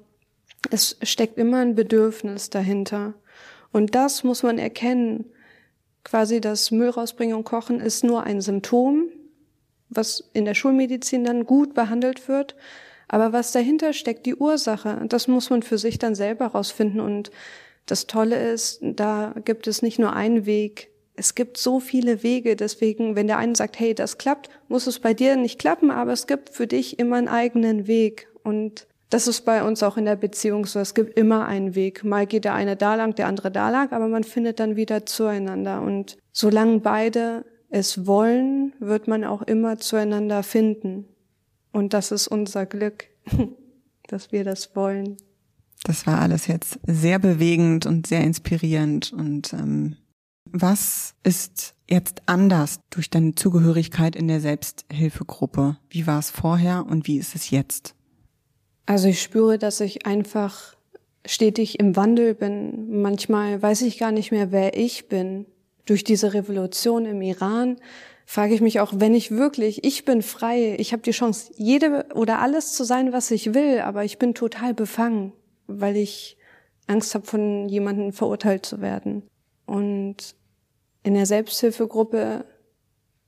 es 0.71 0.97
steckt 1.03 1.37
immer 1.37 1.57
ein 1.57 1.75
Bedürfnis 1.75 2.49
dahinter. 2.49 3.13
Und 3.71 3.95
das 3.95 4.23
muss 4.23 4.43
man 4.43 4.57
erkennen. 4.57 5.25
Quasi 6.03 6.39
das 6.39 6.71
Müll 6.71 6.89
rausbringen 6.89 7.35
und 7.35 7.45
kochen 7.45 7.79
ist 7.79 8.03
nur 8.03 8.23
ein 8.23 8.41
Symptom, 8.41 9.09
was 9.89 10.29
in 10.33 10.45
der 10.45 10.53
Schulmedizin 10.53 11.23
dann 11.23 11.45
gut 11.45 11.73
behandelt 11.73 12.27
wird. 12.27 12.55
Aber 13.07 13.33
was 13.33 13.51
dahinter 13.51 13.93
steckt, 13.93 14.25
die 14.25 14.35
Ursache, 14.35 15.05
das 15.07 15.27
muss 15.27 15.49
man 15.49 15.63
für 15.63 15.77
sich 15.77 15.99
dann 15.99 16.15
selber 16.15 16.47
rausfinden. 16.47 16.99
Und 16.99 17.31
das 17.85 18.07
Tolle 18.07 18.51
ist, 18.51 18.79
da 18.81 19.35
gibt 19.45 19.67
es 19.67 19.81
nicht 19.81 19.99
nur 19.99 20.13
einen 20.13 20.45
Weg, 20.45 20.89
es 21.15 21.35
gibt 21.35 21.57
so 21.57 21.79
viele 21.79 22.23
Wege, 22.23 22.55
deswegen, 22.55 23.15
wenn 23.15 23.27
der 23.27 23.37
eine 23.37 23.55
sagt, 23.55 23.79
hey, 23.79 23.93
das 23.93 24.17
klappt, 24.17 24.49
muss 24.67 24.87
es 24.87 24.99
bei 24.99 25.13
dir 25.13 25.35
nicht 25.35 25.59
klappen, 25.59 25.91
aber 25.91 26.13
es 26.13 26.27
gibt 26.27 26.49
für 26.49 26.67
dich 26.67 26.99
immer 26.99 27.17
einen 27.17 27.27
eigenen 27.27 27.87
Weg. 27.87 28.27
Und 28.43 28.87
das 29.09 29.27
ist 29.27 29.41
bei 29.41 29.63
uns 29.63 29.81
auch 29.83 29.97
in 29.97 30.05
der 30.05 30.15
Beziehung 30.15 30.65
so. 30.65 30.79
Es 30.79 30.93
gibt 30.93 31.17
immer 31.17 31.45
einen 31.45 31.75
Weg. 31.75 32.03
Mal 32.03 32.27
geht 32.27 32.43
der 32.43 32.53
eine 32.53 32.75
da 32.75 32.95
lang, 32.95 33.15
der 33.15 33.27
andere 33.27 33.51
da 33.51 33.69
lang, 33.69 33.91
aber 33.91 34.07
man 34.07 34.23
findet 34.23 34.59
dann 34.59 34.75
wieder 34.75 35.05
zueinander. 35.05 35.81
Und 35.81 36.17
solange 36.31 36.79
beide 36.79 37.45
es 37.69 38.05
wollen, 38.05 38.73
wird 38.79 39.07
man 39.07 39.23
auch 39.23 39.41
immer 39.41 39.77
zueinander 39.77 40.43
finden. 40.43 41.05
Und 41.71 41.93
das 41.93 42.11
ist 42.11 42.27
unser 42.27 42.65
Glück, 42.65 43.05
dass 44.07 44.31
wir 44.31 44.43
das 44.43 44.75
wollen. 44.75 45.17
Das 45.83 46.07
war 46.07 46.19
alles 46.19 46.47
jetzt 46.47 46.79
sehr 46.87 47.19
bewegend 47.19 47.85
und 47.85 48.07
sehr 48.07 48.21
inspirierend 48.21 49.13
und 49.13 49.53
ähm, 49.53 49.97
was 50.61 51.15
ist 51.23 51.75
jetzt 51.89 52.21
anders 52.27 52.79
durch 52.89 53.09
deine 53.09 53.35
Zugehörigkeit 53.35 54.15
in 54.15 54.27
der 54.27 54.39
Selbsthilfegruppe? 54.39 55.77
Wie 55.89 56.07
war 56.07 56.19
es 56.19 56.29
vorher 56.29 56.85
und 56.89 57.07
wie 57.07 57.17
ist 57.17 57.35
es 57.35 57.49
jetzt? 57.49 57.93
Also 58.85 59.07
ich 59.07 59.21
spüre, 59.21 59.57
dass 59.57 59.81
ich 59.81 60.05
einfach 60.05 60.75
stetig 61.25 61.79
im 61.79 61.95
Wandel 61.95 62.35
bin. 62.35 63.01
Manchmal 63.01 63.61
weiß 63.61 63.81
ich 63.81 63.97
gar 63.97 64.11
nicht 64.11 64.31
mehr, 64.31 64.51
wer 64.51 64.77
ich 64.77 65.07
bin. 65.07 65.45
durch 65.85 66.03
diese 66.03 66.33
Revolution 66.33 67.05
im 67.05 67.21
Iran 67.21 67.77
frage 68.25 68.55
ich 68.55 68.61
mich 68.61 68.79
auch, 68.79 68.93
wenn 68.95 69.13
ich 69.13 69.29
wirklich, 69.29 69.83
ich 69.83 70.03
bin 70.03 70.23
frei, 70.23 70.75
ich 70.79 70.93
habe 70.93 71.03
die 71.03 71.11
Chance, 71.11 71.51
jede 71.57 72.07
oder 72.15 72.39
alles 72.39 72.73
zu 72.73 72.83
sein, 72.83 73.13
was 73.13 73.29
ich 73.29 73.53
will, 73.53 73.81
aber 73.81 74.03
ich 74.03 74.17
bin 74.17 74.33
total 74.33 74.73
befangen, 74.73 75.31
weil 75.67 75.95
ich 75.95 76.37
Angst 76.87 77.13
habe, 77.13 77.27
von 77.27 77.69
jemandem 77.69 78.13
verurteilt 78.13 78.65
zu 78.65 78.81
werden. 78.81 79.23
Und 79.67 80.35
in 81.05 81.13
der 81.13 81.27
Selbsthilfegruppe 81.27 82.45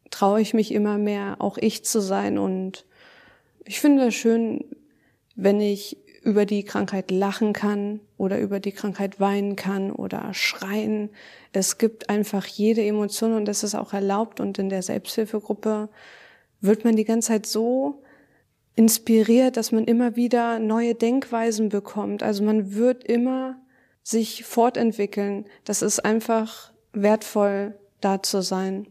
traue 0.09 0.41
ich 0.41 0.55
mich 0.55 0.73
immer 0.73 0.97
mehr, 0.97 1.35
auch 1.37 1.59
ich 1.59 1.85
zu 1.85 2.01
sein. 2.01 2.39
Und 2.39 2.87
ich 3.65 3.79
finde 3.79 4.07
es 4.07 4.15
schön, 4.15 4.65
wenn 5.35 5.61
ich 5.61 5.95
über 6.23 6.47
die 6.47 6.63
Krankheit 6.63 7.11
lachen 7.11 7.53
kann 7.53 7.99
oder 8.17 8.39
über 8.39 8.59
die 8.59 8.71
Krankheit 8.71 9.19
weinen 9.19 9.55
kann 9.55 9.91
oder 9.91 10.33
schreien. 10.33 11.11
Es 11.53 11.77
gibt 11.77 12.09
einfach 12.09 12.47
jede 12.47 12.83
Emotion 12.83 13.33
und 13.33 13.45
das 13.45 13.63
ist 13.63 13.75
auch 13.75 13.93
erlaubt. 13.93 14.39
Und 14.39 14.57
in 14.57 14.69
der 14.69 14.81
Selbsthilfegruppe 14.81 15.89
wird 16.59 16.83
man 16.83 16.95
die 16.95 17.05
ganze 17.05 17.27
Zeit 17.27 17.45
so 17.45 18.01
inspiriert, 18.75 19.55
dass 19.55 19.71
man 19.71 19.83
immer 19.83 20.15
wieder 20.15 20.57
neue 20.57 20.95
Denkweisen 20.95 21.69
bekommt. 21.69 22.23
Also 22.23 22.43
man 22.43 22.73
wird 22.73 23.03
immer 23.03 23.61
sich 24.01 24.45
fortentwickeln. 24.45 25.45
Das 25.63 25.83
ist 25.83 25.99
einfach 25.99 26.71
wertvoll, 27.01 27.75
da 28.01 28.21
zu 28.21 28.41
sein. 28.41 28.87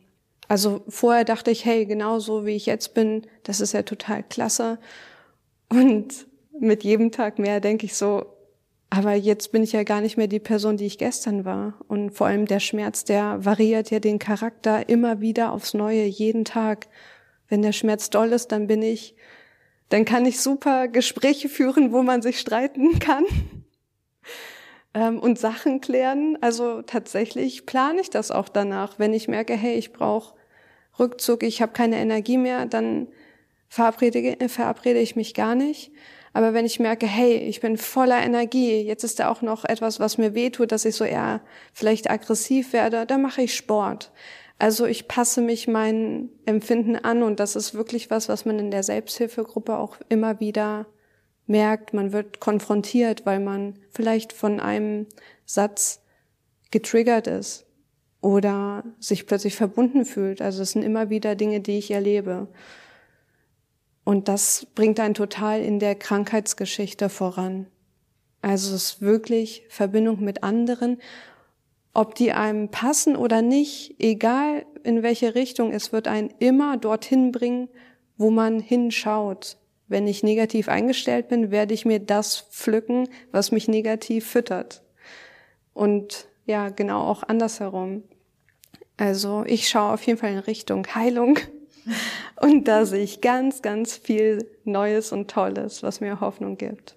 Also 0.48 0.82
vorher 0.88 1.24
dachte 1.24 1.50
ich, 1.50 1.64
hey, 1.64 1.86
genau 1.86 2.18
so 2.18 2.46
wie 2.46 2.54
ich 2.54 2.66
jetzt 2.66 2.94
bin, 2.94 3.26
das 3.42 3.60
ist 3.60 3.72
ja 3.72 3.82
total 3.82 4.22
klasse. 4.22 4.78
Und 5.68 6.26
mit 6.58 6.84
jedem 6.84 7.10
Tag 7.10 7.38
mehr 7.38 7.60
denke 7.60 7.86
ich 7.86 7.94
so, 7.94 8.26
aber 8.88 9.14
jetzt 9.14 9.50
bin 9.50 9.64
ich 9.64 9.72
ja 9.72 9.82
gar 9.82 10.00
nicht 10.00 10.16
mehr 10.16 10.28
die 10.28 10.38
Person, 10.38 10.76
die 10.76 10.86
ich 10.86 10.98
gestern 10.98 11.44
war. 11.44 11.74
Und 11.88 12.10
vor 12.10 12.28
allem 12.28 12.46
der 12.46 12.60
Schmerz, 12.60 13.04
der 13.04 13.44
variiert 13.44 13.90
ja 13.90 13.98
den 13.98 14.20
Charakter 14.20 14.88
immer 14.88 15.20
wieder 15.20 15.52
aufs 15.52 15.74
Neue, 15.74 16.04
jeden 16.04 16.44
Tag. 16.44 16.86
Wenn 17.48 17.62
der 17.62 17.72
Schmerz 17.72 18.10
doll 18.10 18.32
ist, 18.32 18.52
dann 18.52 18.68
bin 18.68 18.82
ich, 18.82 19.16
dann 19.88 20.04
kann 20.04 20.24
ich 20.24 20.40
super 20.40 20.86
Gespräche 20.86 21.48
führen, 21.48 21.92
wo 21.92 22.02
man 22.02 22.22
sich 22.22 22.38
streiten 22.38 22.98
kann 23.00 23.24
ähm, 24.96 25.18
und 25.20 25.38
Sachen 25.38 25.80
klären. 25.80 26.38
Also 26.40 26.80
tatsächlich 26.82 27.66
plane 27.66 28.00
ich 28.00 28.10
das 28.10 28.30
auch 28.30 28.48
danach. 28.48 28.98
Wenn 28.98 29.12
ich 29.12 29.28
merke, 29.28 29.54
hey, 29.54 29.74
ich 29.74 29.92
brauche 29.92 30.34
Rückzug, 30.98 31.42
ich 31.42 31.60
habe 31.60 31.72
keine 31.72 31.98
Energie 31.98 32.38
mehr, 32.38 32.64
dann 32.64 33.08
verabrede, 33.68 34.48
verabrede 34.48 34.98
ich 34.98 35.14
mich 35.14 35.34
gar 35.34 35.54
nicht. 35.54 35.92
Aber 36.32 36.54
wenn 36.54 36.66
ich 36.66 36.80
merke, 36.80 37.06
hey, 37.06 37.36
ich 37.36 37.60
bin 37.60 37.76
voller 37.76 38.22
Energie, 38.22 38.80
jetzt 38.80 39.04
ist 39.04 39.20
da 39.20 39.30
auch 39.30 39.42
noch 39.42 39.64
etwas, 39.64 40.00
was 40.00 40.18
mir 40.18 40.34
wehtut, 40.34 40.72
dass 40.72 40.84
ich 40.86 40.96
so 40.96 41.04
eher 41.04 41.40
vielleicht 41.72 42.10
aggressiv 42.10 42.72
werde, 42.72 43.06
dann 43.06 43.22
mache 43.22 43.42
ich 43.42 43.54
Sport. 43.54 44.12
Also 44.58 44.86
ich 44.86 45.08
passe 45.08 45.42
mich 45.42 45.68
meinen 45.68 46.30
Empfinden 46.46 46.96
an 46.96 47.22
und 47.22 47.40
das 47.40 47.56
ist 47.56 47.74
wirklich 47.74 48.10
was, 48.10 48.30
was 48.30 48.46
man 48.46 48.58
in 48.58 48.70
der 48.70 48.82
Selbsthilfegruppe 48.82 49.76
auch 49.76 49.98
immer 50.08 50.40
wieder 50.40 50.86
merkt. 51.46 51.94
Man 51.94 52.12
wird 52.12 52.40
konfrontiert, 52.40 53.26
weil 53.26 53.40
man 53.40 53.74
vielleicht 53.90 54.32
von 54.32 54.60
einem 54.60 55.06
Satz 55.44 56.02
getriggert 56.70 57.26
ist 57.26 57.66
oder 58.20 58.84
sich 58.98 59.26
plötzlich 59.26 59.54
verbunden 59.54 60.04
fühlt. 60.04 60.42
Also 60.42 60.62
es 60.62 60.72
sind 60.72 60.82
immer 60.82 61.10
wieder 61.10 61.34
Dinge, 61.36 61.60
die 61.60 61.78
ich 61.78 61.90
erlebe. 61.90 62.48
Und 64.04 64.28
das 64.28 64.66
bringt 64.74 65.00
einen 65.00 65.14
total 65.14 65.60
in 65.60 65.78
der 65.78 65.94
Krankheitsgeschichte 65.94 67.08
voran. 67.08 67.66
Also 68.42 68.74
es 68.74 68.92
ist 68.92 69.02
wirklich 69.02 69.64
Verbindung 69.68 70.22
mit 70.22 70.42
anderen, 70.44 70.98
ob 71.92 72.14
die 72.14 72.32
einem 72.32 72.70
passen 72.70 73.16
oder 73.16 73.42
nicht, 73.42 73.96
egal 73.98 74.66
in 74.84 75.02
welche 75.02 75.34
Richtung, 75.34 75.72
es 75.72 75.92
wird 75.92 76.06
einen 76.06 76.32
immer 76.38 76.76
dorthin 76.76 77.32
bringen, 77.32 77.68
wo 78.16 78.30
man 78.30 78.60
hinschaut. 78.60 79.56
Wenn 79.88 80.08
ich 80.08 80.22
negativ 80.22 80.68
eingestellt 80.68 81.28
bin, 81.28 81.50
werde 81.50 81.74
ich 81.74 81.84
mir 81.84 82.00
das 82.00 82.40
pflücken, 82.50 83.08
was 83.30 83.52
mich 83.52 83.68
negativ 83.68 84.26
füttert. 84.26 84.82
Und 85.74 86.26
ja, 86.44 86.70
genau 86.70 87.02
auch 87.02 87.22
andersherum. 87.22 88.02
Also 88.96 89.44
ich 89.46 89.68
schaue 89.68 89.92
auf 89.92 90.02
jeden 90.02 90.18
Fall 90.18 90.32
in 90.32 90.38
Richtung 90.38 90.86
Heilung 90.94 91.38
und 92.40 92.66
da 92.66 92.86
sehe 92.86 93.02
ich 93.02 93.20
ganz, 93.20 93.62
ganz 93.62 93.94
viel 93.94 94.48
Neues 94.64 95.12
und 95.12 95.30
Tolles, 95.30 95.82
was 95.82 96.00
mir 96.00 96.20
Hoffnung 96.20 96.56
gibt. 96.56 96.96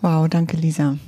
Wow, 0.00 0.28
danke 0.28 0.56
Lisa. 0.56 0.98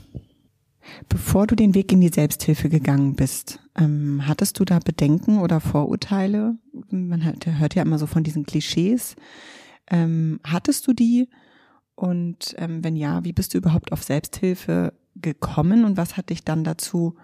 Bevor 1.09 1.47
du 1.47 1.55
den 1.55 1.75
Weg 1.75 1.93
in 1.93 2.01
die 2.01 2.09
Selbsthilfe 2.09 2.69
gegangen 2.69 3.15
bist, 3.15 3.61
ähm, 3.77 4.27
hattest 4.27 4.59
du 4.59 4.65
da 4.65 4.79
Bedenken 4.79 5.39
oder 5.39 5.61
Vorurteile? 5.61 6.57
Man 6.91 7.25
hört, 7.25 7.47
hört 7.47 7.75
ja 7.75 7.83
immer 7.83 7.99
so 7.99 8.07
von 8.07 8.25
diesen 8.25 8.47
Klischees. 8.47 9.17
Ähm, 9.91 10.41
hattest 10.45 10.87
du 10.87 10.93
die? 10.93 11.29
Und 11.95 12.55
ähm, 12.59 12.85
wenn 12.85 12.97
ja, 12.97 13.25
wie 13.25 13.33
bist 13.33 13.55
du 13.55 13.59
überhaupt 13.59 13.93
auf 13.93 14.03
Selbsthilfe 14.03 14.93
gekommen 15.15 15.85
und 15.85 15.97
was 15.97 16.17
hat 16.17 16.31
dich 16.31 16.45
dann 16.45 16.65
dazu 16.65 17.17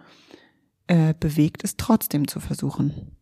äh, 0.87 1.15
bewegt, 1.19 1.65
es 1.65 1.77
trotzdem 1.77 2.27
zu 2.29 2.41
versuchen? 2.41 3.17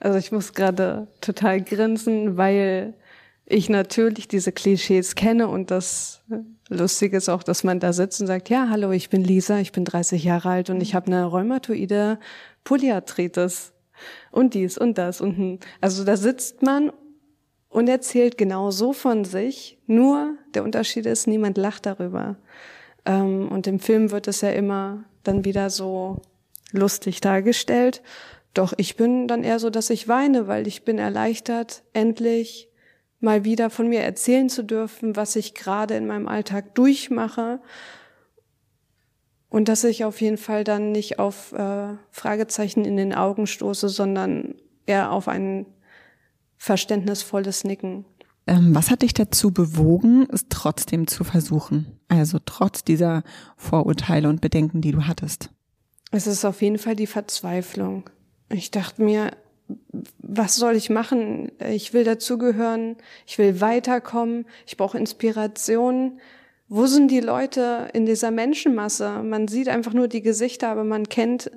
Also 0.00 0.18
ich 0.18 0.32
muss 0.32 0.52
gerade 0.52 1.08
total 1.20 1.62
grinsen, 1.62 2.36
weil 2.36 2.94
ich 3.50 3.70
natürlich 3.70 4.28
diese 4.28 4.52
Klischees 4.52 5.14
kenne 5.14 5.48
und 5.48 5.70
das 5.70 6.22
Lustige 6.68 7.16
ist 7.16 7.30
auch, 7.30 7.42
dass 7.42 7.64
man 7.64 7.80
da 7.80 7.94
sitzt 7.94 8.20
und 8.20 8.26
sagt, 8.26 8.50
ja, 8.50 8.68
hallo, 8.68 8.90
ich 8.90 9.08
bin 9.08 9.24
Lisa, 9.24 9.58
ich 9.58 9.72
bin 9.72 9.86
30 9.86 10.22
Jahre 10.22 10.50
alt 10.50 10.70
und 10.70 10.82
ich 10.82 10.94
habe 10.94 11.06
eine 11.06 11.24
rheumatoide 11.24 12.18
Polyarthritis 12.64 13.72
und 14.30 14.52
dies 14.52 14.76
und 14.76 14.98
das 14.98 15.22
und 15.22 15.36
hm. 15.36 15.58
also 15.80 16.04
da 16.04 16.16
sitzt 16.16 16.62
man 16.62 16.92
und 17.70 17.88
erzählt 17.88 18.36
genau 18.38 18.70
so 18.70 18.92
von 18.92 19.24
sich, 19.24 19.78
nur 19.86 20.36
der 20.54 20.64
Unterschied 20.64 21.06
ist, 21.06 21.26
niemand 21.26 21.58
lacht 21.58 21.86
darüber. 21.86 22.36
Ähm, 23.04 23.48
und 23.48 23.66
im 23.66 23.78
Film 23.78 24.10
wird 24.10 24.28
es 24.28 24.40
ja 24.40 24.50
immer 24.50 25.04
dann 25.22 25.44
wieder 25.44 25.68
so 25.70 26.22
lustig 26.72 27.20
dargestellt. 27.20 28.02
Doch 28.54 28.72
ich 28.76 28.96
bin 28.96 29.28
dann 29.28 29.44
eher 29.44 29.58
so, 29.58 29.68
dass 29.70 29.90
ich 29.90 30.08
weine, 30.08 30.48
weil 30.48 30.66
ich 30.66 30.84
bin 30.84 30.98
erleichtert, 30.98 31.82
endlich 31.92 32.68
mal 33.20 33.44
wieder 33.44 33.70
von 33.70 33.88
mir 33.88 34.00
erzählen 34.00 34.48
zu 34.48 34.62
dürfen, 34.62 35.16
was 35.16 35.36
ich 35.36 35.54
gerade 35.54 35.94
in 35.94 36.06
meinem 36.06 36.28
Alltag 36.28 36.74
durchmache. 36.74 37.60
Und 39.48 39.68
dass 39.68 39.84
ich 39.84 40.04
auf 40.04 40.20
jeden 40.20 40.36
Fall 40.36 40.62
dann 40.62 40.92
nicht 40.92 41.18
auf 41.18 41.52
äh, 41.52 41.94
Fragezeichen 42.10 42.84
in 42.84 42.96
den 42.96 43.14
Augen 43.14 43.46
stoße, 43.46 43.88
sondern 43.88 44.54
eher 44.86 45.10
auf 45.10 45.26
ein 45.26 45.66
verständnisvolles 46.58 47.64
Nicken. 47.64 48.04
Ähm, 48.46 48.74
was 48.74 48.90
hat 48.90 49.02
dich 49.02 49.14
dazu 49.14 49.52
bewogen, 49.52 50.26
es 50.30 50.46
trotzdem 50.48 51.06
zu 51.06 51.24
versuchen? 51.24 51.98
Also 52.08 52.38
trotz 52.44 52.84
dieser 52.84 53.22
Vorurteile 53.56 54.28
und 54.28 54.40
Bedenken, 54.40 54.80
die 54.80 54.92
du 54.92 55.06
hattest? 55.06 55.50
Es 56.10 56.26
ist 56.26 56.44
auf 56.44 56.62
jeden 56.62 56.78
Fall 56.78 56.96
die 56.96 57.06
Verzweiflung. 57.06 58.08
Ich 58.50 58.70
dachte 58.70 59.02
mir, 59.02 59.32
was 60.18 60.56
soll 60.56 60.76
ich 60.76 60.90
machen? 60.90 61.52
Ich 61.70 61.92
will 61.92 62.04
dazugehören, 62.04 62.96
ich 63.26 63.38
will 63.38 63.60
weiterkommen, 63.60 64.46
ich 64.66 64.76
brauche 64.76 64.98
Inspiration. 64.98 66.20
Wo 66.68 66.86
sind 66.86 67.10
die 67.10 67.20
Leute 67.20 67.88
in 67.92 68.06
dieser 68.06 68.30
Menschenmasse? 68.30 69.22
Man 69.22 69.48
sieht 69.48 69.68
einfach 69.68 69.94
nur 69.94 70.08
die 70.08 70.22
Gesichter, 70.22 70.68
aber 70.68 70.84
man 70.84 71.08
kennt, 71.08 71.50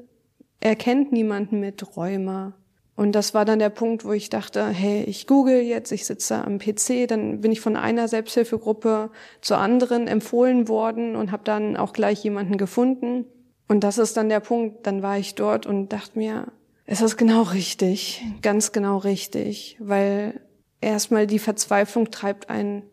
erkennt 0.60 1.12
niemanden 1.12 1.60
mit 1.60 1.95
Rheuma. 1.95 2.54
Und 2.95 3.13
das 3.13 3.34
war 3.34 3.45
dann 3.45 3.60
der 3.60 3.69
Punkt, 3.69 4.06
wo 4.06 4.12
ich 4.12 4.30
dachte, 4.30 4.67
hey, 4.67 5.04
ich 5.04 5.26
google 5.26 5.62
jetzt, 5.62 5.91
ich 5.91 6.06
sitze 6.06 6.43
am 6.45 6.60
PC, 6.60 7.08
dann 7.08 7.41
bin 7.41 7.52
ich 7.52 7.60
von 7.60 7.76
einer 7.76 8.08
Selbsthilfegruppe 8.08 9.10
zur 9.41 9.58
anderen 9.58 10.08
empfohlen 10.08 10.67
worden 10.67 11.15
und 11.15 11.32
habe 11.32 11.43
dann 11.43 11.78
auch 11.78 11.93
gleich 11.93 12.24
jemanden 12.24 12.58
gefunden. 12.58 13.26
Und 13.67 13.84
das 13.84 13.97
ist 13.97 14.17
dann 14.17 14.30
der 14.30 14.41
Punkt, 14.41 14.86
dann 14.86 15.02
war 15.02 15.17
ich 15.17 15.36
dort 15.36 15.65
und 15.65 15.89
dachte 15.89 16.19
mir, 16.19 16.47
es 16.91 16.99
ist 16.99 17.15
genau 17.15 17.43
richtig, 17.43 18.21
ganz 18.41 18.73
genau 18.73 18.97
richtig, 18.97 19.77
weil 19.80 20.41
erstmal 20.82 21.25
die 21.25 21.39
Verzweiflung 21.39 22.12
treibt 22.12 22.49
einen 22.49 22.84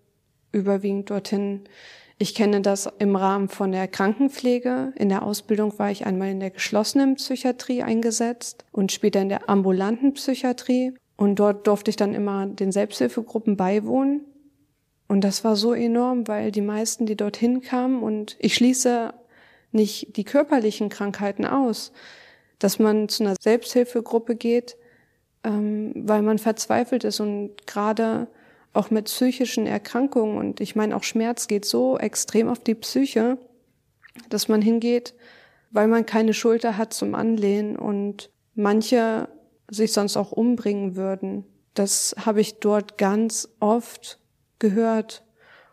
überwiegend 0.53 1.11
dorthin. 1.11 1.65
Ich 2.17 2.37
kenne 2.37 2.61
das 2.61 2.89
im 3.01 3.17
Rahmen 3.17 3.49
von 3.49 3.73
der 3.73 3.89
Krankenpflege. 3.89 4.93
In 4.95 5.09
der 5.09 5.25
Ausbildung 5.25 5.77
war 5.81 5.91
ich 5.91 6.07
einmal 6.07 6.29
in 6.29 6.39
der 6.39 6.51
geschlossenen 6.51 7.17
Psychiatrie 7.17 7.83
eingesetzt 7.83 8.65
und 8.71 8.93
später 8.93 9.21
in 9.21 9.31
der 9.31 9.51
ambulanten 9.51 10.15
Psychiatrie. 10.15 10.95
Und 11.17 11.41
dort 11.41 11.67
durfte 11.67 11.91
ich 11.91 11.97
dann 11.97 12.15
immer 12.15 12.47
den 12.47 12.71
Selbsthilfegruppen 12.71 13.57
beiwohnen. 13.57 14.21
Und 15.09 15.25
das 15.25 15.43
war 15.43 15.57
so 15.57 15.73
enorm, 15.73 16.29
weil 16.29 16.53
die 16.53 16.61
meisten, 16.61 17.05
die 17.05 17.17
dorthin 17.17 17.63
kamen, 17.63 18.05
und 18.05 18.37
ich 18.39 18.55
schließe 18.55 19.13
nicht 19.73 20.17
die 20.17 20.25
körperlichen 20.25 20.89
Krankheiten 20.89 21.45
aus, 21.45 21.91
dass 22.59 22.79
man 22.79 23.09
zu 23.09 23.25
einer 23.25 23.37
Selbsthilfegruppe 23.41 24.37
geht, 24.37 24.77
ähm, 25.45 25.93
weil 25.95 26.23
man 26.23 26.39
verzweifelt 26.39 27.05
ist 27.05 27.21
und 27.21 27.67
gerade 27.67 28.29
auch 28.73 28.91
mit 28.91 29.07
psychischen 29.07 29.67
Erkrankungen 29.67 30.37
und 30.37 30.61
ich 30.61 30.77
meine 30.77 30.95
auch 30.95 31.03
Schmerz 31.03 31.49
geht 31.49 31.65
so 31.65 31.99
extrem 31.99 32.49
auf 32.49 32.59
die 32.61 32.75
Psyche, 32.75 33.39
dass 34.29 34.49
man 34.49 34.63
hingeht 34.63 35.15
weil 35.71 35.89
man 35.89 36.07
keine 36.07 36.35
Schulter 36.35 36.77
hat 36.77 36.93
zum 36.93 37.15
Anlehnen 37.15 37.77
und 37.77 38.31
manche 38.55 39.29
sich 39.71 39.93
sonst 39.93 40.17
auch 40.17 40.33
umbringen 40.33 40.97
würden. 40.97 41.45
Das 41.75 42.15
habe 42.25 42.41
ich 42.41 42.61
dort 42.61 42.99
ganz 42.99 43.49
oft 43.61 44.19
gehört. 44.59 45.25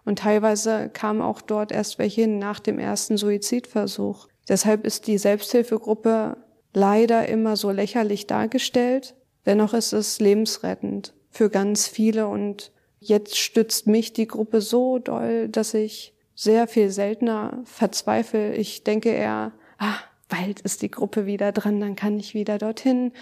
Und 0.03 0.19
teilweise 0.19 0.89
kamen 0.89 1.21
auch 1.21 1.41
dort 1.41 1.71
erst 1.71 1.97
welche 1.97 2.27
nach 2.27 2.59
dem 2.59 2.77
ersten 2.77 3.17
Suizidversuch. 3.17 4.27
Deshalb 4.47 4.85
ist 4.85 5.07
die 5.07 5.17
Selbsthilfegruppe 5.17 6.37
leider 6.75 7.27
immer 7.27 7.55
so 7.55 7.71
lächerlich 7.71 8.27
dargestellt. 8.27 9.15
Dennoch 9.45 9.73
ist 9.73 9.93
es 9.93 10.19
lebensrettend 10.19 11.13
für 11.29 11.49
ganz 11.49 11.87
viele 11.87 12.27
und 12.27 12.71
jetzt 12.99 13.37
stützt 13.37 13.87
mich 13.87 14.13
die 14.13 14.27
Gruppe 14.27 14.61
so 14.61 14.99
doll, 14.99 15.49
dass 15.49 15.73
ich 15.73 16.13
sehr 16.33 16.67
viel 16.67 16.89
seltener 16.89 17.61
verzweifle. 17.63 18.55
Ich 18.55 18.83
denke 18.83 19.09
eher, 19.09 19.53
ah, 19.77 19.97
bald 20.27 20.61
ist 20.61 20.81
die 20.81 20.91
Gruppe 20.91 21.25
wieder 21.25 21.51
dran, 21.51 21.79
dann 21.79 21.95
kann 21.95 22.19
ich 22.19 22.33
wieder 22.33 22.57
dorthin. 22.57 23.13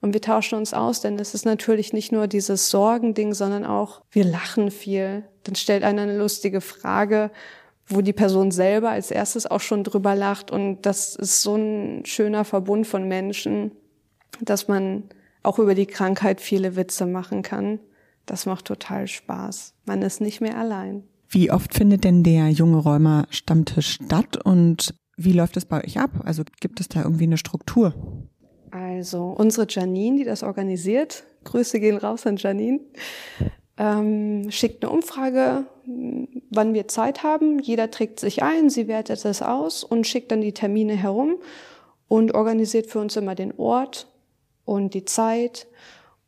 Und 0.00 0.12
wir 0.12 0.20
tauschen 0.20 0.56
uns 0.56 0.74
aus, 0.74 1.00
denn 1.00 1.18
es 1.18 1.34
ist 1.34 1.44
natürlich 1.44 1.92
nicht 1.92 2.12
nur 2.12 2.28
dieses 2.28 2.70
Sorgending, 2.70 3.34
sondern 3.34 3.64
auch, 3.64 4.02
wir 4.10 4.24
lachen 4.24 4.70
viel. 4.70 5.24
Dann 5.42 5.56
stellt 5.56 5.82
einer 5.82 6.02
eine 6.02 6.16
lustige 6.16 6.60
Frage, 6.60 7.30
wo 7.88 8.00
die 8.00 8.12
Person 8.12 8.50
selber 8.50 8.90
als 8.90 9.10
erstes 9.10 9.46
auch 9.46 9.60
schon 9.60 9.84
drüber 9.84 10.14
lacht. 10.14 10.50
Und 10.50 10.82
das 10.82 11.16
ist 11.16 11.42
so 11.42 11.56
ein 11.56 12.04
schöner 12.04 12.44
Verbund 12.44 12.86
von 12.86 13.08
Menschen, 13.08 13.72
dass 14.40 14.68
man 14.68 15.04
auch 15.42 15.58
über 15.58 15.74
die 15.74 15.86
Krankheit 15.86 16.40
viele 16.40 16.76
Witze 16.76 17.06
machen 17.06 17.42
kann. 17.42 17.80
Das 18.26 18.46
macht 18.46 18.66
total 18.66 19.08
Spaß. 19.08 19.74
Man 19.86 20.02
ist 20.02 20.20
nicht 20.20 20.40
mehr 20.40 20.58
allein. 20.58 21.04
Wie 21.30 21.50
oft 21.50 21.74
findet 21.74 22.04
denn 22.04 22.22
der 22.22 22.48
junge 22.50 22.78
Räumer 22.78 23.26
Stammtisch 23.30 23.98
statt 24.02 24.42
und 24.44 24.94
wie 25.16 25.32
läuft 25.32 25.56
es 25.56 25.64
bei 25.64 25.82
euch 25.84 25.98
ab? 25.98 26.10
Also 26.24 26.42
gibt 26.60 26.80
es 26.80 26.88
da 26.88 27.02
irgendwie 27.02 27.24
eine 27.24 27.38
Struktur? 27.38 27.94
Also 28.70 29.24
unsere 29.24 29.66
Janine, 29.68 30.18
die 30.18 30.24
das 30.24 30.42
organisiert, 30.42 31.24
Grüße 31.44 31.80
gehen 31.80 31.96
raus 31.96 32.26
an 32.26 32.36
Janine, 32.36 32.80
ähm, 33.78 34.50
schickt 34.50 34.84
eine 34.84 34.92
Umfrage, 34.92 35.64
wann 36.50 36.74
wir 36.74 36.88
Zeit 36.88 37.22
haben. 37.22 37.60
Jeder 37.60 37.90
trägt 37.90 38.20
sich 38.20 38.42
ein, 38.42 38.70
sie 38.70 38.88
wertet 38.88 39.24
es 39.24 39.40
aus 39.40 39.84
und 39.84 40.06
schickt 40.06 40.32
dann 40.32 40.40
die 40.40 40.52
Termine 40.52 40.94
herum 40.94 41.36
und 42.08 42.34
organisiert 42.34 42.86
für 42.86 42.98
uns 42.98 43.16
immer 43.16 43.34
den 43.34 43.52
Ort 43.56 44.08
und 44.64 44.94
die 44.94 45.04
Zeit. 45.04 45.68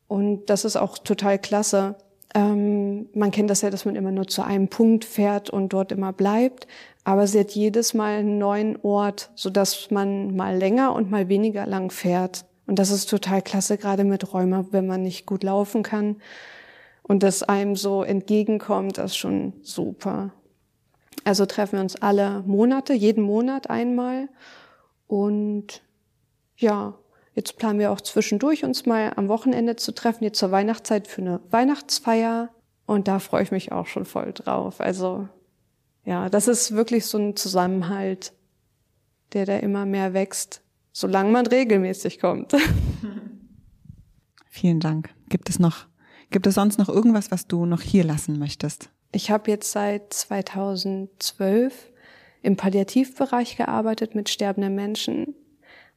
Und 0.07 0.47
das 0.47 0.65
ist 0.65 0.77
auch 0.77 0.99
total 0.99 1.39
klasse. 1.39 1.97
Ähm, 2.35 3.09
man 3.15 3.33
kennt 3.33 3.51
das 3.51 3.63
ja, 3.63 3.71
dass 3.71 3.85
man 3.85 3.97
immer 3.97 4.13
nur 4.13 4.29
zu 4.29 4.43
einem 4.43 4.69
Punkt 4.69 5.05
fährt 5.05 5.51
und 5.51 5.73
dort 5.73 5.91
immer 5.91 6.13
bleibt. 6.13 6.69
Aber 7.03 7.27
sie 7.27 7.41
hat 7.41 7.51
jedes 7.53 7.95
Mal 7.95 8.19
einen 8.19 8.39
neuen 8.39 8.79
Ort, 8.83 9.31
so 9.35 9.51
dass 9.51 9.91
man 9.91 10.37
mal 10.37 10.57
länger 10.57 10.95
und 10.95 11.11
mal 11.11 11.29
weniger 11.29 11.67
lang 11.67 11.91
fährt. 11.91 12.45
Und 12.67 12.79
das 12.79 12.91
ist 12.91 13.11
total 13.11 13.43
klasse, 13.43 13.79
gerade 13.79 14.05
mit 14.05 14.33
Rheuma, 14.33 14.67
wenn 14.71 14.87
man 14.87 15.03
nicht 15.03 15.27
gut 15.27 15.43
laufen 15.43 15.83
kann. 15.83 16.17
Und 17.11 17.25
das 17.25 17.43
einem 17.43 17.75
so 17.75 18.05
entgegenkommt, 18.05 18.97
das 18.97 19.11
ist 19.11 19.17
schon 19.17 19.55
super. 19.63 20.31
Also 21.25 21.45
treffen 21.45 21.73
wir 21.73 21.81
uns 21.81 21.97
alle 21.97 22.45
Monate, 22.47 22.93
jeden 22.93 23.25
Monat 23.25 23.69
einmal. 23.69 24.29
Und 25.09 25.83
ja, 26.57 26.95
jetzt 27.35 27.59
planen 27.59 27.81
wir 27.81 27.91
auch 27.91 28.01
zwischendurch 28.01 28.63
uns 28.63 28.87
mal 28.87 29.13
am 29.17 29.27
Wochenende 29.27 29.75
zu 29.75 29.91
treffen, 29.91 30.23
jetzt 30.23 30.39
zur 30.39 30.53
Weihnachtszeit 30.53 31.09
für 31.09 31.23
eine 31.23 31.41
Weihnachtsfeier. 31.51 32.51
Und 32.87 33.09
da 33.09 33.19
freue 33.19 33.43
ich 33.43 33.51
mich 33.51 33.73
auch 33.73 33.89
schon 33.89 34.05
voll 34.05 34.33
drauf. 34.33 34.81
Also 34.81 35.27
ja, 36.05 36.29
das 36.29 36.47
ist 36.47 36.77
wirklich 36.77 37.07
so 37.07 37.19
ein 37.19 37.35
Zusammenhalt, 37.35 38.33
der 39.33 39.47
da 39.47 39.57
immer 39.57 39.85
mehr 39.85 40.15
wächst, 40.15 40.63
solange 40.93 41.33
man 41.33 41.49
regelmäßig 41.49 42.21
kommt. 42.21 42.55
Vielen 44.49 44.79
Dank. 44.79 45.11
Gibt 45.29 45.51
es 45.51 45.59
noch 45.59 45.90
Gibt 46.31 46.47
es 46.47 46.55
sonst 46.55 46.79
noch 46.79 46.89
irgendwas, 46.89 47.31
was 47.31 47.47
du 47.47 47.67
noch 47.67 47.83
hier 47.83 48.05
lassen 48.05 48.39
möchtest? 48.39 48.91
Ich 49.13 49.31
habe 49.31 49.51
jetzt 49.51 49.73
seit 49.73 50.13
2012 50.13 51.91
im 52.43 52.57
Palliativbereich 52.57 53.57
gearbeitet 53.57 54.15
mit 54.15 54.29
sterbenden 54.29 54.75
Menschen. 54.75 55.35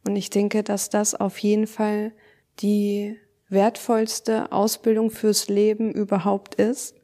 Und 0.06 0.16
ich 0.16 0.30
denke, 0.30 0.64
dass 0.64 0.90
das 0.90 1.14
auf 1.16 1.38
jeden 1.38 1.68
Fall 1.68 2.12
die 2.60 3.18
wertvollste 3.50 4.52
Ausbildung 4.52 5.12
fürs 5.12 5.48
Leben 5.48 5.92
überhaupt 5.92 6.56
ist. 6.56 6.96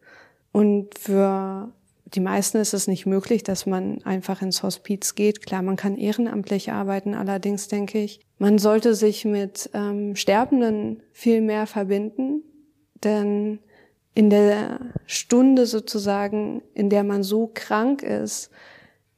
Und 0.51 0.97
für 0.97 1.71
die 2.05 2.19
meisten 2.19 2.57
ist 2.57 2.73
es 2.73 2.87
nicht 2.87 3.05
möglich, 3.05 3.43
dass 3.43 3.67
man 3.67 4.03
einfach 4.03 4.41
ins 4.41 4.63
Hospiz 4.63 5.13
geht. 5.13 5.45
Klar, 5.45 5.61
man 5.61 5.75
kann 5.75 5.95
ehrenamtlich 5.95 6.71
arbeiten. 6.71 7.13
Allerdings 7.13 7.67
denke 7.67 7.99
ich, 7.99 8.19
man 8.39 8.57
sollte 8.57 8.95
sich 8.95 9.25
mit 9.25 9.69
ähm, 9.73 10.15
Sterbenden 10.15 11.03
viel 11.13 11.41
mehr 11.41 11.67
verbinden, 11.67 12.43
denn 13.03 13.59
in 14.13 14.29
der 14.29 14.79
Stunde 15.05 15.65
sozusagen, 15.65 16.61
in 16.73 16.89
der 16.89 17.03
man 17.03 17.23
so 17.23 17.49
krank 17.53 18.03
ist, 18.03 18.49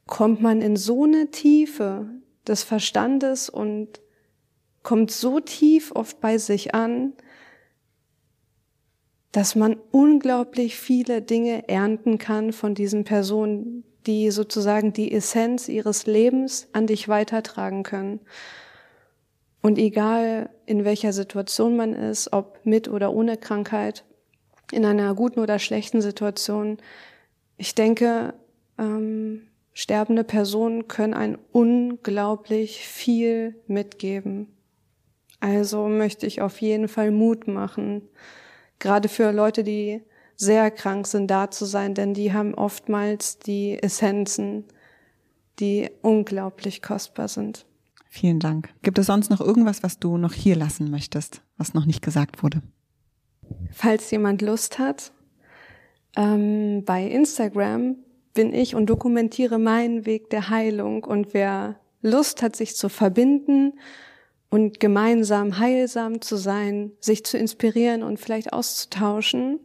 kommt 0.06 0.40
man 0.40 0.60
in 0.60 0.76
so 0.76 1.04
eine 1.04 1.30
Tiefe 1.30 2.06
des 2.46 2.62
Verstandes 2.62 3.48
und 3.48 4.00
kommt 4.82 5.10
so 5.10 5.40
tief 5.40 5.92
oft 5.94 6.20
bei 6.20 6.38
sich 6.38 6.74
an, 6.74 7.12
dass 9.30 9.54
man 9.54 9.76
unglaublich 9.90 10.76
viele 10.76 11.22
Dinge 11.22 11.68
ernten 11.68 12.18
kann 12.18 12.52
von 12.52 12.74
diesen 12.74 13.04
Personen, 13.04 13.84
die 14.06 14.30
sozusagen 14.30 14.92
die 14.92 15.12
Essenz 15.12 15.68
ihres 15.68 16.06
Lebens 16.06 16.68
an 16.72 16.86
dich 16.86 17.08
weitertragen 17.08 17.82
können. 17.82 18.20
Und 19.62 19.78
egal 19.78 20.50
in 20.66 20.84
welcher 20.84 21.12
Situation 21.12 21.76
man 21.76 21.94
ist, 21.94 22.32
ob 22.32 22.58
mit 22.64 22.88
oder 22.88 23.12
ohne 23.12 23.36
Krankheit, 23.36 24.04
in 24.72 24.84
einer 24.84 25.14
guten 25.14 25.40
oder 25.40 25.58
schlechten 25.58 26.00
Situation, 26.00 26.78
ich 27.56 27.74
denke, 27.74 28.34
ähm, 28.78 29.48
sterbende 29.72 30.24
Personen 30.24 30.88
können 30.88 31.14
ein 31.14 31.38
unglaublich 31.52 32.86
viel 32.86 33.54
mitgeben. 33.68 34.48
Also 35.40 35.86
möchte 35.88 36.26
ich 36.26 36.40
auf 36.40 36.60
jeden 36.60 36.88
Fall 36.88 37.10
Mut 37.10 37.46
machen, 37.46 38.08
gerade 38.78 39.08
für 39.08 39.32
Leute, 39.32 39.62
die 39.62 40.02
sehr 40.36 40.70
krank 40.70 41.06
sind, 41.06 41.30
da 41.30 41.50
zu 41.50 41.66
sein, 41.66 41.94
denn 41.94 42.14
die 42.14 42.32
haben 42.32 42.54
oftmals 42.54 43.38
die 43.38 43.80
Essenzen, 43.80 44.64
die 45.60 45.90
unglaublich 46.02 46.82
kostbar 46.82 47.28
sind. 47.28 47.66
Vielen 48.14 48.40
Dank. 48.40 48.68
Gibt 48.82 48.98
es 48.98 49.06
sonst 49.06 49.30
noch 49.30 49.40
irgendwas, 49.40 49.82
was 49.82 49.98
du 49.98 50.18
noch 50.18 50.34
hier 50.34 50.54
lassen 50.54 50.90
möchtest, 50.90 51.40
was 51.56 51.72
noch 51.72 51.86
nicht 51.86 52.02
gesagt 52.02 52.42
wurde? 52.42 52.60
Falls 53.70 54.10
jemand 54.10 54.42
Lust 54.42 54.78
hat, 54.78 55.12
ähm, 56.14 56.84
bei 56.84 57.06
Instagram 57.06 57.96
bin 58.34 58.52
ich 58.52 58.74
und 58.74 58.90
dokumentiere 58.90 59.58
meinen 59.58 60.04
Weg 60.04 60.28
der 60.28 60.50
Heilung 60.50 61.04
und 61.04 61.32
wer 61.32 61.80
Lust 62.02 62.42
hat, 62.42 62.54
sich 62.54 62.76
zu 62.76 62.90
verbinden 62.90 63.78
und 64.50 64.78
gemeinsam 64.78 65.58
heilsam 65.58 66.20
zu 66.20 66.36
sein, 66.36 66.92
sich 67.00 67.24
zu 67.24 67.38
inspirieren 67.38 68.02
und 68.02 68.20
vielleicht 68.20 68.52
auszutauschen, 68.52 69.60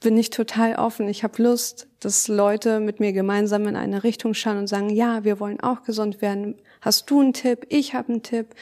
bin 0.00 0.16
ich 0.16 0.30
total 0.30 0.76
offen. 0.76 1.08
Ich 1.08 1.24
habe 1.24 1.42
Lust, 1.42 1.88
dass 2.00 2.28
Leute 2.28 2.80
mit 2.80 3.00
mir 3.00 3.12
gemeinsam 3.12 3.66
in 3.66 3.76
eine 3.76 4.04
Richtung 4.04 4.34
schauen 4.34 4.58
und 4.58 4.66
sagen, 4.68 4.90
ja, 4.90 5.24
wir 5.24 5.40
wollen 5.40 5.60
auch 5.60 5.82
gesund 5.82 6.22
werden. 6.22 6.56
Hast 6.80 7.10
du 7.10 7.20
einen 7.20 7.32
Tipp? 7.32 7.66
Ich 7.68 7.94
habe 7.94 8.12
einen 8.12 8.22
Tipp. 8.22 8.54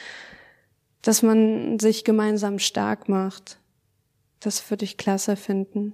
Dass 1.03 1.21
man 1.21 1.79
sich 1.79 2.03
gemeinsam 2.03 2.59
stark 2.59 3.07
macht. 3.07 3.59
Das 4.39 4.69
würde 4.69 4.85
ich 4.85 4.97
klasse 4.97 5.35
finden. 5.35 5.93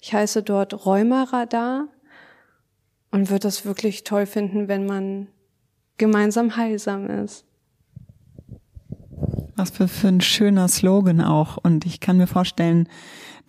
Ich 0.00 0.12
heiße 0.12 0.42
dort 0.42 0.84
Rheumaradar 0.84 1.88
und 3.10 3.30
würde 3.30 3.48
es 3.48 3.64
wirklich 3.64 4.04
toll 4.04 4.26
finden, 4.26 4.68
wenn 4.68 4.84
man 4.84 5.28
gemeinsam 5.96 6.56
heilsam 6.56 7.08
ist. 7.08 7.46
Was 9.56 9.70
für 9.70 10.08
ein 10.08 10.20
schöner 10.20 10.68
Slogan 10.68 11.20
auch. 11.20 11.56
Und 11.56 11.86
ich 11.86 12.00
kann 12.00 12.16
mir 12.16 12.26
vorstellen, 12.26 12.88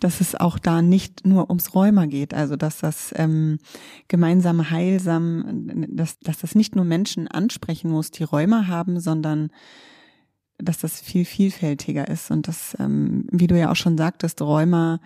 dass 0.00 0.20
es 0.20 0.34
auch 0.34 0.58
da 0.58 0.82
nicht 0.82 1.26
nur 1.26 1.48
ums 1.48 1.74
Rheuma 1.74 2.06
geht, 2.06 2.34
also 2.34 2.56
dass 2.56 2.78
das 2.78 3.12
ähm, 3.16 3.58
gemeinsame 4.08 4.70
Heilsam, 4.70 5.70
dass, 5.88 6.18
dass 6.20 6.38
das 6.38 6.54
nicht 6.54 6.76
nur 6.76 6.84
Menschen 6.84 7.28
ansprechen 7.28 7.90
muss, 7.90 8.10
die 8.10 8.24
Rheuma 8.24 8.66
haben, 8.66 9.00
sondern 9.00 9.50
dass 10.58 10.78
das 10.78 11.00
viel 11.00 11.24
vielfältiger 11.24 12.08
ist 12.08 12.30
und 12.30 12.48
das, 12.48 12.76
ähm, 12.78 13.26
wie 13.30 13.46
du 13.46 13.58
ja 13.58 13.70
auch 13.70 13.76
schon 13.76 13.98
sagtest, 13.98 14.40
Rheuma 14.40 15.00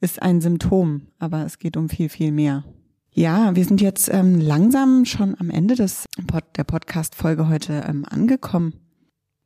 ist 0.00 0.20
ein 0.22 0.40
Symptom, 0.40 1.02
aber 1.18 1.44
es 1.44 1.58
geht 1.58 1.76
um 1.76 1.88
viel, 1.88 2.08
viel 2.08 2.32
mehr. 2.32 2.64
Ja, 3.12 3.56
wir 3.56 3.64
sind 3.64 3.80
jetzt 3.80 4.08
ähm, 4.12 4.40
langsam 4.40 5.04
schon 5.04 5.34
am 5.38 5.50
Ende 5.50 5.74
des 5.74 6.04
Pod 6.26 6.44
der 6.56 6.64
Podcast-Folge 6.64 7.48
heute 7.48 7.84
ähm, 7.88 8.04
angekommen. 8.08 8.74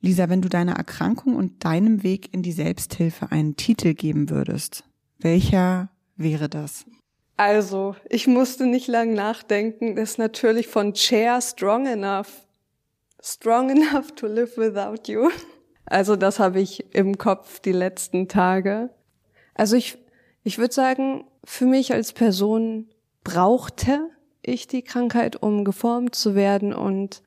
Lisa, 0.02 0.28
wenn 0.28 0.42
du 0.42 0.48
deiner 0.48 0.74
Erkrankung 0.74 1.36
und 1.36 1.64
deinem 1.64 2.02
Weg 2.02 2.34
in 2.34 2.42
die 2.42 2.52
Selbsthilfe 2.52 3.30
einen 3.30 3.56
Titel 3.56 3.94
geben 3.94 4.28
würdest, 4.28 4.84
welcher 5.18 5.88
wäre 6.16 6.48
das? 6.48 6.84
Also, 7.36 7.96
ich 8.10 8.26
musste 8.26 8.66
nicht 8.66 8.88
lang 8.88 9.14
nachdenken. 9.14 9.96
Das 9.96 10.10
ist 10.10 10.18
natürlich 10.18 10.68
von 10.68 10.92
Chair 10.92 11.40
Strong 11.40 11.86
Enough. 11.86 12.46
Strong 13.24 13.70
enough 13.70 14.12
to 14.16 14.26
live 14.26 14.56
without 14.58 15.10
you. 15.10 15.30
Also 15.86 16.16
das 16.16 16.40
habe 16.40 16.60
ich 16.60 16.92
im 16.94 17.18
Kopf 17.18 17.60
die 17.60 17.72
letzten 17.72 18.26
Tage. 18.26 18.90
Also 19.54 19.76
ich, 19.76 19.98
ich 20.42 20.58
würde 20.58 20.74
sagen, 20.74 21.24
für 21.44 21.66
mich 21.66 21.92
als 21.92 22.12
Person 22.12 22.88
brauchte 23.22 24.10
ich 24.42 24.66
die 24.66 24.82
Krankheit, 24.82 25.40
um 25.40 25.64
geformt 25.64 26.14
zu 26.16 26.34
werden 26.34 26.72
und 26.72 27.22